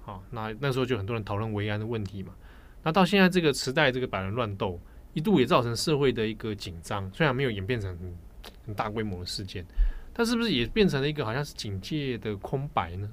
[0.05, 2.34] 哦，那那时候就很多人讨论维安的问题嘛，
[2.84, 4.80] 那到现在这个时代，这个百人乱斗。
[5.13, 8.15] 一度也造成社会的一个紧张，虽然没有演变成很，
[8.67, 9.65] 很大规模的事件，
[10.14, 13.09] 但是不是也变成了一个好像是警戒的空白呢？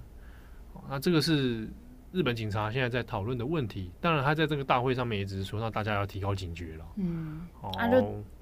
[0.88, 1.68] 那这个是
[2.12, 3.90] 日本警察现在在讨论的问题。
[4.00, 6.84] 当然，他在这个大会上面也只是说让大家要提高警觉了。
[6.96, 7.88] 嗯，哦，啊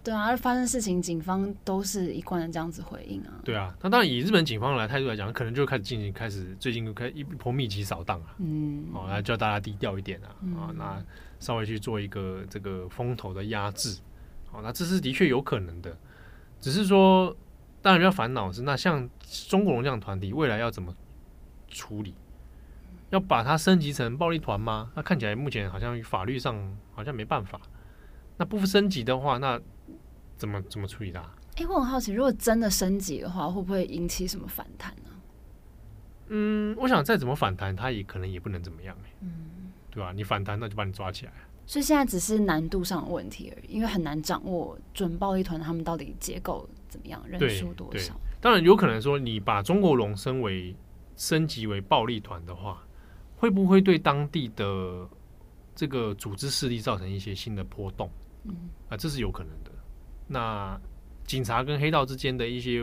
[0.04, 3.40] 对啊，发生事情，警方都是一贯的这样子回应啊。
[3.44, 8.34] 对啊，那当然以日本警方来态度来讲，可能就开始进行开始最近就开始一波密集扫荡啊。
[8.38, 10.28] 嗯，哦，来叫大家低调一点啊。
[10.58, 11.02] 啊、那。
[11.38, 13.98] 稍微去做一个这个风头的压制，
[14.50, 15.94] 好，那这是的确有可能的，
[16.58, 17.36] 只是说，
[17.86, 19.08] 当然比较烦恼是，那像
[19.48, 20.92] 中国龙这样团体未来要怎么
[21.68, 22.16] 处理？
[23.10, 24.90] 要把它升级成暴力团吗？
[24.96, 27.60] 那看起来目前好像法律上好像没办法。
[28.38, 29.60] 那不升级的话，那
[30.36, 31.20] 怎么怎么处理它？
[31.20, 35.10] 哎、欸，我很好奇，如果真的升级的话，会不会引起什么反弹呢？
[36.30, 39.10] 嗯，我想再怎么反弹，它也可能也不能怎么样、欸。
[39.20, 39.70] 嗯。
[39.92, 40.10] 对吧？
[40.12, 41.32] 你反弹，那就把你抓起来。
[41.64, 48.14] 所以现在只是难度上的问题而已，因为很难掌握准暴力团他们到底结构怎么样，人数多少。
[48.40, 50.74] 当然有可能说，你把中国龙升为
[51.16, 52.82] 升级为暴力团的话，
[53.36, 55.08] 会不会对当地的
[55.74, 58.10] 这个组织势力造成一些新的波动？
[58.44, 58.54] 嗯，
[58.88, 59.70] 啊，这是有可能的。
[60.26, 60.80] 那
[61.24, 62.82] 警察跟黑道之间的一些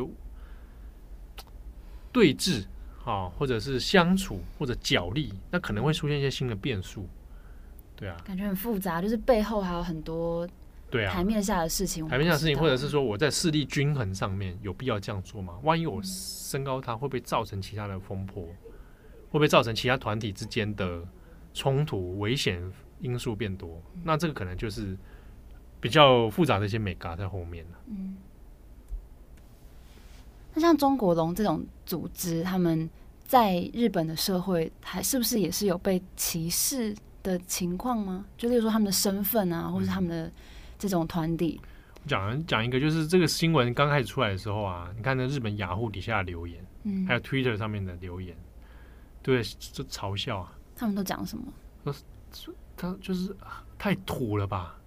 [2.12, 2.66] 对峙。
[3.06, 7.06] 啊，或者是相处，或者角力，那可能会出现一些新的变数，
[7.98, 10.48] 对啊，感觉很复杂，就是背后还有很多
[10.94, 15.58] 对啊台面下的事情，台面下的事情，或者是说我在势力均衡上面有必要这样做吗？
[15.64, 18.44] 万一我升高它，会不会造成其他的风波？
[18.44, 21.04] 会不会造成其他团体之间的
[21.52, 22.62] 冲突、危险
[23.00, 23.82] 因素变多？
[24.04, 24.96] 那这个可能就是
[25.80, 27.80] 比较复杂的一些眉角在后面了。
[27.88, 28.16] 嗯。
[30.54, 32.88] 那像中国龙这种组织，他们
[33.26, 38.28] 在日本的社会还是不是也是有被歧视的情况吗？
[38.38, 40.32] 就例如说他们的身份啊，或者他们的
[40.88, 41.60] 这种团体。
[42.06, 48.36] 讲讲一个，就是这个新闻刚开始出来的时候啊，你看那日本雅虎底下的留言，嗯，还有 Twitter 上面的留言，
[49.22, 50.54] 对，就嘲笑啊。
[50.76, 51.46] 他们都讲什么？
[52.34, 53.34] 说他就是
[53.78, 54.78] 太土了吧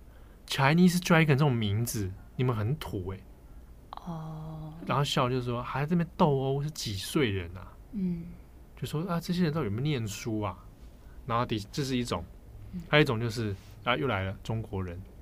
[0.46, 3.22] ，Chinese Dragon 这种名字，你们很土哎、欸。
[3.92, 7.72] 哦，然后笑就是说，还在这边斗殴是几岁人啊？
[7.92, 8.24] 嗯，
[8.78, 10.58] 就说啊，这些人到底有没有念书啊？
[11.24, 12.22] 然后底这是一种，
[12.90, 15.15] 还有一种就是啊，又来了中国人啊，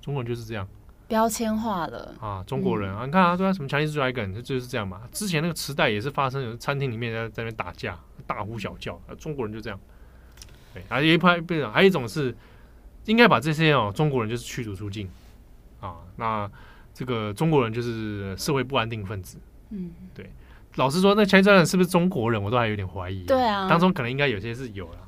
[0.00, 0.66] 中国人就是这样
[1.08, 5.02] 标签化了啊，中国人啊，你看啊，对啊，什么 Chinese Dragon 就就是这样嘛。
[5.10, 9.78] 之前那个磁带也是发生，有餐厅里面在在那边打架，大呼小叫，啊，中国人就这样。
[10.72, 12.34] 对，还有一派不还有一种是
[13.06, 15.10] 应该把这些哦，中国人就是驱逐出境
[15.80, 16.48] 啊，那
[16.94, 19.38] 这个中国人就是社会不安定分子。
[19.70, 20.30] 嗯，对。
[20.76, 23.24] 老实说，那 Chinese Dragon 是不是中国人，我都还有点怀疑。
[23.24, 24.98] 对啊，当中可能应该有些是有了。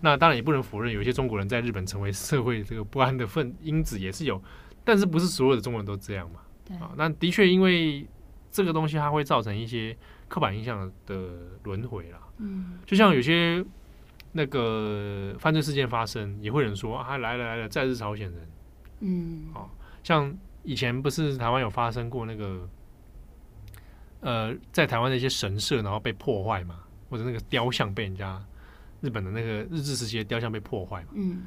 [0.00, 4.42] 那当然也不能否认，有一些中国人在日本成为社会这个不安的分因子也是有，
[4.84, 6.40] 但是不是所有的中国人都这样嘛？
[6.64, 6.92] 对啊。
[6.96, 8.06] 那的确，因为
[8.50, 9.96] 这个东西它会造成一些
[10.28, 11.30] 刻板印象的
[11.64, 12.18] 轮回啦。
[12.38, 12.78] 嗯。
[12.86, 13.64] 就像有些
[14.32, 18.50] 那个犯罪事件发生，也会有人说啊，来了来了，在日朝鲜人。
[19.00, 19.48] 嗯。
[19.52, 22.68] 好，像以前不是台湾有发生过那个。
[24.22, 28.38] 呃，在台湾的一些神社，然后被破坏嘛，或者那个雕像被人家
[29.00, 31.08] 日本的那个日治时期的雕像被破坏嘛。
[31.14, 31.42] 嗯。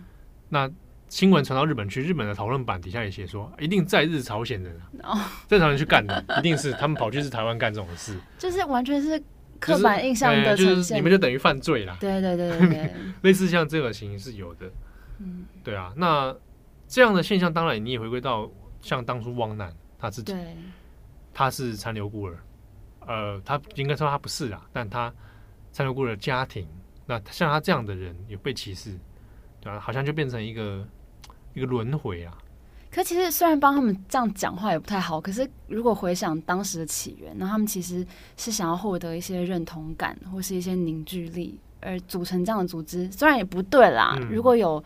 [0.50, 0.70] 那
[1.10, 9.22] 新闻传到日本去，日本的讨论版底下也写说，一定在日朝鲜人啊，正常人去干的，一定是他们跑去是台湾干这种事，就是完全是
[9.60, 11.98] 刻板印象的呈现，就是就是你们就等于犯罪啦。
[12.00, 14.72] 对对对对对， 类似像这个情形是有的。
[15.20, 16.36] 嗯，对啊，那
[16.88, 18.50] 这样的现象，当然你也回归到
[18.82, 20.36] 像当初汪楠他自己，
[21.34, 22.38] 他是残留孤儿。
[23.06, 25.14] 呃，他应该说他不是啊，但他
[25.72, 26.68] 参与过的家庭，
[27.06, 28.92] 那像他这样的人有被歧视，
[29.60, 29.80] 对吧、啊？
[29.80, 30.88] 好像就变成一个
[31.54, 32.38] 一个轮回啊。
[32.92, 38.06] 可其实虽然帮他们这样讲话也不太好，可是如果回想当时的起源，那他们其实
[38.38, 44.16] 是想要获得一些认同感或是一些凝聚力，而组成这样的组织，虽然也不对啦。
[44.20, 44.84] 嗯、如果有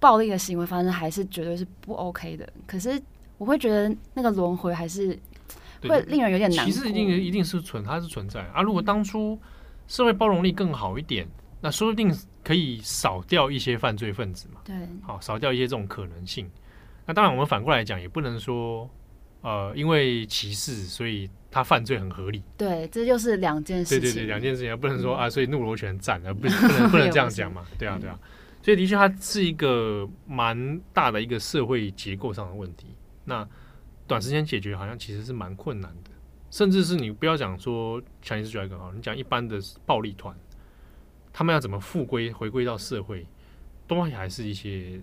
[0.00, 2.48] 暴力的行为发生，还是绝对是不 OK 的。
[2.66, 3.00] 可是
[3.38, 5.18] 我会觉得那个轮回还是。
[5.86, 6.72] 会令人有点难过。
[6.72, 8.60] 其实一定一定是存，它是存在啊。
[8.62, 9.38] 如果当初
[9.88, 11.28] 社会包容力更好一点，
[11.60, 14.60] 那说不定可以少掉一些犯罪分子嘛。
[14.64, 16.50] 对，好，少掉一些这种可能性。
[17.06, 18.88] 那当然，我们反过来讲，也不能说
[19.42, 22.42] 呃，因为歧视，所以他犯罪很合理。
[22.56, 24.00] 对，这就是两件事情。
[24.00, 27.64] 对对对，两件事情，不能说啊，所以怒罗权赞，而不 不能不能这样讲嘛。
[27.78, 28.18] 对啊对啊，
[28.62, 32.86] 所以的确，它是一个蛮大的一个社会结构上的问题。
[33.24, 33.46] 那。
[34.08, 36.10] 短时间解决好像其实是蛮困难的，
[36.50, 40.36] 甚至是你不要讲说 Chinese Dragon 好，你讲一般的暴力团，
[41.32, 43.26] 他们要怎么复归回归到社会，
[43.86, 45.00] 都还是一些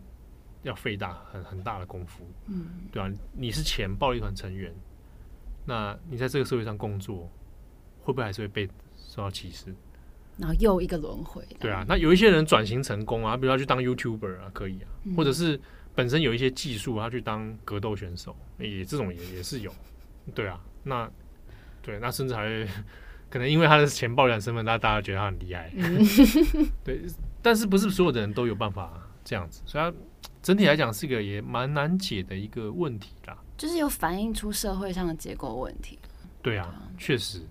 [0.64, 4.74] 要费大很很大的功夫，嗯，对啊，你是前暴力团成员，
[5.66, 7.30] 那你在这个社会上工作，
[8.04, 9.74] 会不会还是会被受到歧视？
[10.38, 15.60] 然后又一个轮回，对啊，那有一些人转型成功啊，比如他去当 YouTuber 啊，可以啊，嗯、或者是。
[15.96, 19.72] 本身有一些技术，他去当格斗选手，也这种也也是有，
[20.34, 21.08] 对啊，那
[21.84, 22.68] 对，那甚至还会
[23.30, 25.72] 可能因为他的钱暴力身份，那大家觉得他很厉害，
[26.84, 27.02] 对，
[27.42, 28.92] 但是不是所有的人都有办法
[29.24, 29.94] 这样子，所以他
[30.42, 36.00] 整体来讲是一个也蛮难解的一个问题啦，就是有反映出社会上的结构问题，
[36.42, 37.42] 对啊，确实，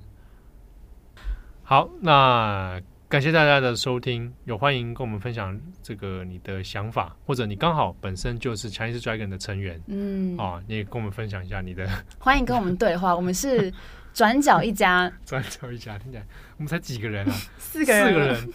[1.63, 2.81] 好，那。
[3.09, 11.87] 感谢大家的收听，有欢迎跟我们分享这个你的想法，或者你刚好本身就是 Chinese Dragon 的成员，嗯，啊、哦，你也跟我们分享一下你的。
[12.19, 13.71] 欢迎跟我们对话，我们是
[14.13, 17.35] 转角一家， 转角一家，听起来我们才几个人啊？
[17.59, 18.53] 四个人，四个人。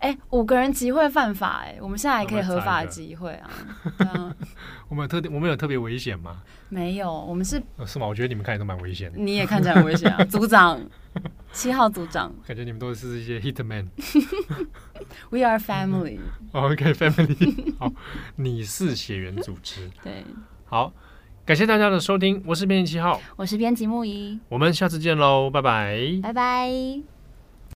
[0.00, 3.50] 哎、欸，五个人集会犯法哎、欸，我们现在还可以合法集会啊？
[3.98, 4.36] 啊
[4.88, 6.42] 我们有特别，我们有特别危险吗？
[6.68, 7.62] 没有，我们是。
[7.86, 8.06] 是吗？
[8.06, 9.18] 我觉得你们看起来都蛮危险的。
[9.18, 10.78] 你也看起来很危险啊， 组长。
[11.52, 13.86] 七号组长，感觉你们都是一些 hitman。
[15.30, 16.18] We are family。
[16.52, 17.74] OK，family。
[17.78, 17.90] 好，
[18.36, 19.88] 你是血缘组织。
[20.02, 20.24] 对，
[20.66, 20.92] 好，
[21.46, 27.13] 感谢大家的收听，我是编辑七号，我是编辑木仪，我们下次见喽，拜拜，拜拜。